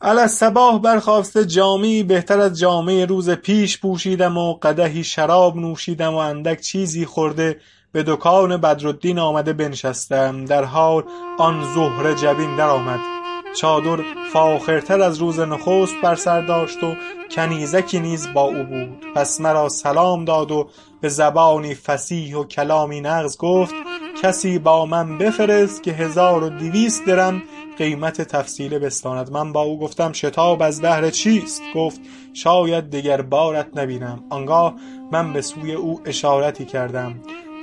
علی 0.00 0.20
الصباح 0.20 0.78
برخاسته 0.78 1.44
جامهای 1.44 2.02
بهتر 2.02 2.40
از 2.40 2.58
جامه 2.58 3.04
روز 3.04 3.30
پیش 3.30 3.80
پوشیدم 3.80 4.38
و 4.38 4.54
قدحی 4.54 5.04
شراب 5.04 5.56
نوشیدم 5.56 6.14
و 6.14 6.16
اندک 6.16 6.60
چیزی 6.60 7.04
خورده 7.04 7.60
به 7.92 8.02
دکان 8.02 8.56
بدرالدین 8.56 9.18
آمده 9.18 9.52
بنشستم. 9.52 10.44
در 10.44 10.64
حال 10.64 11.04
آن 11.38 11.74
زهره 11.74 12.14
جبین 12.14 12.56
درآمد. 12.56 13.25
چادر 13.56 14.02
فاخرتر 14.32 15.00
از 15.00 15.18
روز 15.18 15.40
نخست 15.40 15.94
بر 16.02 16.14
سر 16.14 16.40
داشت 16.40 16.84
و 16.84 16.94
کنیزکی 17.30 18.00
نیز 18.00 18.28
با 18.34 18.42
او 18.42 18.62
بود. 18.62 19.06
پس 19.14 19.40
مرا 19.40 19.68
سلام 19.68 20.24
داد 20.24 20.50
و 20.50 20.68
به 21.00 21.08
زبانی 21.08 21.74
فصیح 21.74 22.36
و 22.36 22.44
کلامی 22.44 23.00
نغز 23.00 23.36
گفت 23.36 23.74
کسی 24.22 24.58
با 24.58 24.86
من 24.86 25.18
بفرست 25.18 25.82
که 25.82 25.92
هزار 25.92 26.42
و 26.42 26.48
دویست 26.48 27.06
درم 27.06 27.42
قیمت 27.78 28.22
تفصیله 28.22 28.78
بستاند. 28.78 29.30
من 29.30 29.52
با 29.52 29.62
او 29.62 29.78
گفتم 29.78 30.12
شتاب 30.12 30.62
از 30.62 30.80
بهر 30.80 31.10
چیست؟ 31.10 31.62
گفت 31.74 32.00
شاید 32.34 32.90
دگر 32.90 33.22
بارت 33.22 33.66
نبینم. 33.74 34.24
آنگاه 34.30 34.74
من 35.12 35.32
به 35.32 35.42
سوی 35.42 35.72
او 35.72 36.00
اشارتی 36.04 36.64
کردم. 36.64 37.14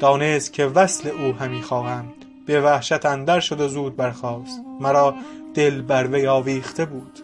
دانست 0.01 0.53
که 0.53 0.65
وصل 0.65 1.09
او 1.09 1.33
همی 1.33 1.61
خواهم. 1.61 2.05
به 2.45 2.61
وحشت 2.61 3.05
اندر 3.05 3.39
شد 3.39 3.61
و 3.61 3.67
زود 3.67 3.95
برخاست. 3.95 4.61
مرا 4.79 5.15
دل 5.53 5.81
بر 5.81 6.07
وی 6.07 6.27
آویخته 6.27 6.85
بود. 6.85 7.19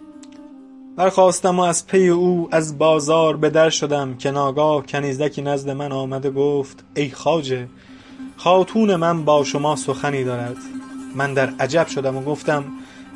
برخاستم 0.96 1.60
و 1.60 1.62
از 1.62 1.88
پی 1.88 2.08
او 2.08 2.48
از 2.52 2.78
بازار 2.78 3.38
به 3.38 3.50
در 3.50 3.70
شدم 3.70 4.16
که 4.18 4.32
ناگاه 4.32 4.86
کنیزکی 4.86 5.42
نزد 5.42 5.70
من 5.70 5.92
آمد 5.92 6.26
و 6.26 6.32
گفت 6.32 6.84
ای 6.96 7.10
خواجه 7.10 7.68
خاتون 8.38 8.96
من 8.96 9.26
با 9.26 9.44
شما 9.44 9.76
سخنی 9.76 10.24
دارد. 10.24 10.58
من 11.16 11.34
در 11.34 11.50
عجب 11.60 11.88
شدم 11.88 12.18
و 12.18 12.22
گفتم 12.22 12.66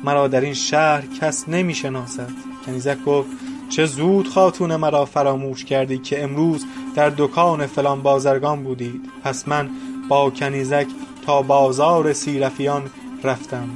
مرا 0.04 0.28
در 0.28 0.40
این 0.40 0.54
شهر 0.54 1.02
کس 1.20 1.48
نمی 1.48 1.74
شناسد. 1.74 2.30
کنیزک 2.66 3.04
گفت 3.04 3.30
چه 3.70 3.86
زود 3.86 4.28
خاتون 4.28 4.76
مرا 4.76 5.04
فراموش 5.04 5.64
کردی 5.64 5.98
که 5.98 6.22
امروز 6.22 6.64
در 6.94 7.12
دکان 7.16 7.66
فلان 7.66 8.02
بازرگان 8.02 8.64
بودید. 8.64 9.00
پس 9.24 9.48
من 9.48 9.70
با 10.08 10.30
کنیزک 10.30 10.86
تا 11.26 11.42
بازار 11.42 12.12
صیرفیان 12.12 12.90
رفتم. 13.24 13.68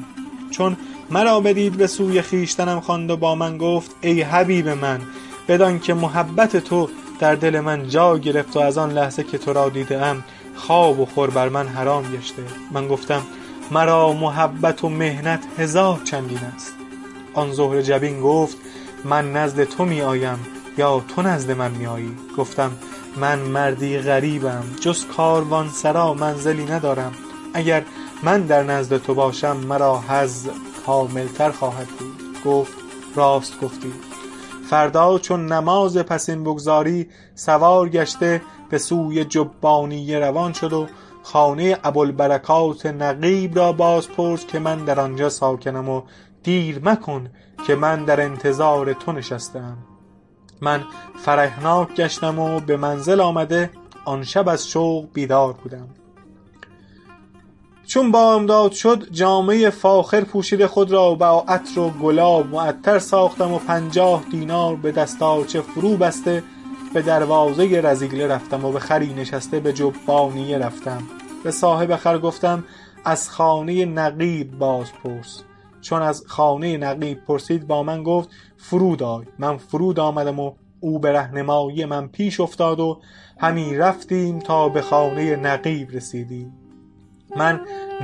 چون 0.50 0.76
مرا 1.10 1.40
بدید 1.40 1.76
به 1.76 1.86
سوی 1.86 2.22
خویشتنم 2.22 2.80
خواند 2.80 3.10
و 3.10 3.16
با 3.16 3.34
من 3.34 3.58
گفت 3.58 3.90
ای 4.00 4.22
حبیب 4.22 4.68
من 4.68 5.00
بدان 5.48 5.78
که 5.78 5.94
محبت 5.94 6.56
تو 6.56 6.88
در 7.18 7.34
دل 7.34 7.60
من 7.60 7.88
جا 7.88 8.18
گرفت 8.18 8.56
و 8.56 8.60
از 8.60 8.78
آن 8.78 8.90
لحظه 8.90 9.24
که 9.24 9.38
تو 9.38 9.52
را 9.52 9.68
دیده 9.68 10.06
ام 10.06 10.24
خواب 10.54 11.00
و 11.00 11.06
خور 11.06 11.30
بر 11.30 11.48
من 11.48 11.68
حرام 11.68 12.04
گشته. 12.12 12.42
من 12.70 12.88
گفتم 12.88 13.22
مرا 13.70 14.12
محبت 14.12 14.84
و 14.84 14.88
محنت 14.88 15.44
هزار 15.58 16.00
چندین 16.04 16.38
است. 16.38 16.72
آن 17.34 17.52
زهره 17.52 17.82
جبین 17.82 18.20
گفت 18.20 18.56
من 19.04 19.32
نزد 19.32 19.64
تو 19.64 19.84
می 19.84 20.02
آیم 20.02 20.38
یا 20.78 21.04
تو 21.16 21.22
نزد 21.22 21.50
من 21.50 21.70
می 21.70 21.86
آیی 21.86 22.16
گفتم 22.36 22.70
من 23.16 23.38
مردی 23.38 23.98
غریبم 23.98 24.64
جز 24.80 25.06
کاروانسرا 25.06 26.14
منزلی 26.14 26.64
ندارم. 26.64 27.12
اگر 27.54 27.82
من 28.22 28.42
در 28.42 28.62
نزد 28.62 29.02
تو 29.02 29.14
باشم 29.14 29.56
مرا 29.56 30.04
حظ 30.08 30.48
کاملتر 30.88 31.50
خواهد 31.50 31.86
بود. 31.86 32.42
گفت 32.44 32.76
راست 33.14 33.60
گفتی. 33.60 33.92
فردا 34.70 35.18
چون 35.18 35.52
نماز 35.52 35.96
پسین 35.96 36.44
بگذاری 36.44 37.08
سوار 37.34 37.88
گشته 37.88 38.42
به 38.70 38.78
سوی 38.78 39.24
جبانیه 39.24 40.18
روان 40.18 40.52
شد 40.52 40.72
و 40.72 40.86
خانه 41.22 41.78
ابوالبرکات 41.84 42.86
نقیب 42.86 43.58
را 43.58 43.72
باز 43.72 44.08
پرس 44.08 44.46
که 44.46 44.58
من 44.58 44.84
در 44.84 45.00
آنجا 45.00 45.28
ساکنم 45.28 45.88
و 45.88 46.02
دیر 46.42 46.80
مکن 46.84 47.30
که 47.66 47.74
من 47.74 48.04
در 48.04 48.20
انتظار 48.20 48.92
تو 48.92 49.12
نشسته 49.12 49.58
ام 49.58 49.78
من 50.60 50.84
فرحناک 51.18 51.94
گشتم 51.94 52.38
و 52.38 52.60
به 52.60 52.76
منزل 52.76 53.20
آمده 53.20 53.70
آن 54.04 54.22
شب 54.22 54.48
از 54.48 54.68
شوق 54.68 55.04
بیدار 55.12 55.52
بودم. 55.52 55.88
چون 57.88 58.10
بامداد 58.10 58.72
شد 58.72 59.10
جامه 59.10 59.70
فاخر 59.70 60.20
پوشیده 60.20 60.66
خود 60.66 60.90
را 60.90 61.14
با 61.14 61.44
عطر 61.48 61.80
و 61.80 61.90
گلاب 61.90 62.46
معطر 62.46 62.98
ساختم 62.98 63.52
و 63.52 63.58
پنجاه 63.58 64.24
دینار 64.30 64.76
به 64.76 64.92
دستارچه 64.92 65.60
فرو 65.60 65.96
بسته 65.96 66.42
به 66.94 67.02
دروازه 67.02 67.80
رذیله 67.80 68.26
رفتم 68.26 68.64
و 68.64 68.72
به 68.72 68.78
خری 68.78 69.14
نشسته 69.14 69.60
به 69.60 69.72
جبانیه 69.72 70.58
رفتم. 70.58 71.02
به 71.44 71.50
صاحب 71.50 71.96
خر 71.96 72.18
گفتم 72.18 72.64
از 73.04 73.30
خانه 73.30 73.84
نقیب 73.84 74.58
باز 74.58 74.92
پرس 75.04 75.42
چون 75.80 76.02
از 76.02 76.24
خانه 76.26 76.76
نقیب 76.76 77.24
پرسید 77.24 77.66
با 77.66 77.82
من 77.82 78.02
گفت 78.02 78.28
فرود 78.56 79.02
آی. 79.02 79.24
من 79.38 79.56
فرود 79.56 80.00
آمدم 80.00 80.40
و 80.40 80.52
او 80.80 80.98
به 80.98 81.12
رهنمایی 81.12 81.84
من 81.84 82.08
پیش 82.08 82.40
افتاد 82.40 82.80
و 82.80 83.00
همی 83.38 83.76
رفتیم 83.76 84.38
تا 84.38 84.68
به 84.68 84.80
خانه 84.82 85.36
نقیب 85.36 85.90
رسیدیم. 85.90 86.67
من 87.38 87.60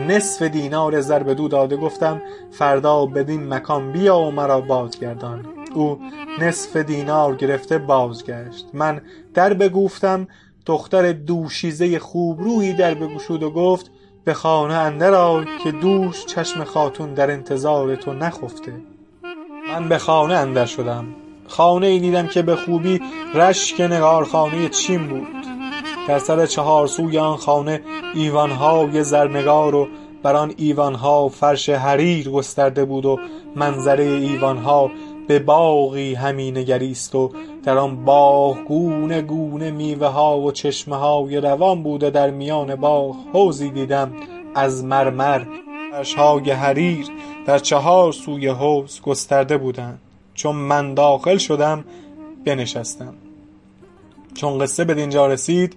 نصف 0.09 0.43
دینار 0.43 1.01
زر 1.01 1.23
بدو 1.23 1.49
داده 1.49 1.77
گفتم 1.77 2.23
فردا 2.51 3.07
بدین 3.07 3.49
مکان 3.55 3.93
بیا 3.93 4.19
و 4.19 4.31
مرا 4.31 4.61
بازگردان. 4.61 5.47
او 5.75 6.01
نصف 6.41 6.77
دینار 6.77 7.35
گرفته 7.35 7.79
بازگشت. 7.79 8.67
من 8.73 9.01
در 9.35 9.55
بکوفتم 9.55 10.29
دختر 10.67 11.13
دوشیزه 11.13 11.99
خوبرویی 11.99 12.73
در 12.73 12.95
بگشود 12.95 13.43
و 13.43 13.51
گفت 13.51 13.91
به 14.25 14.35
خانه 14.35 14.75
اندر 14.75 15.15
آی 15.15 15.45
که 15.65 15.73
دوش 15.73 16.27
چشم 16.27 16.65
خاتون 16.65 17.15
در 17.15 17.31
انتظار 17.31 17.97
تو 17.97 18.13
نخفته. 18.13 18.73
من 19.69 19.89
به 19.89 19.99
خانه 19.99 20.35
اندر 20.35 20.67
شدم. 20.67 21.07
خانه 21.49 21.87
ای 21.87 21.99
دیدم 21.99 22.27
که 22.27 22.43
به 22.43 22.57
خوبی 22.57 23.01
رشک 23.35 23.81
نگارخانه 23.81 24.69
چین 24.69 25.09
بود. 25.09 25.27
در 26.09 26.19
سر 26.19 26.47
چهارسوی 26.47 27.19
آن 27.19 27.37
خانه 27.37 27.81
ایوان 28.15 28.51
های 28.51 29.05
زرنگار 29.05 29.75
و 29.75 29.89
بر 30.23 30.37
آن 30.37 30.55
ایوان 30.57 30.95
ها 30.95 31.29
فرش 31.29 31.69
حریر 31.69 32.31
گسترده 32.31 32.85
بود 32.85 33.07
و 33.07 33.19
منظره 33.57 34.05
ایوان 34.05 34.59
ها 34.59 34.91
به 35.29 35.39
باغی 35.39 36.15
همی 36.15 36.51
نگریست 36.51 37.15
و 37.15 37.33
در 37.65 37.79
آن 37.79 38.05
باغ 38.05 38.57
گونه 38.69 39.23
گونه 39.23 39.71
میوه 39.71 40.07
ها 40.07 40.41
و 40.41 40.53
چشمه 40.53 40.97
های 40.97 41.37
روان 41.37 41.83
بود 41.83 42.03
و 42.03 42.11
در 42.11 42.31
میان 42.31 42.77
باغ 42.77 43.17
حوضی 43.33 43.71
دیدم 43.71 44.13
از 44.55 44.85
مرمر. 44.85 45.43
فرش 45.95 46.15
های 46.15 46.51
حریر 46.51 47.07
در 47.47 47.59
چهار 47.59 48.13
سوی 48.13 48.49
حوض 48.49 49.01
گسترده 49.01 49.59
بودند. 49.59 49.99
چون 50.35 50.57
من 50.57 50.95
داخل 50.95 51.37
شدم 51.37 51.85
بنشستم. 52.45 53.15
چون 54.35 54.59
قصه 54.59 54.85
بدینجا 54.85 55.27
رسید 55.27 55.77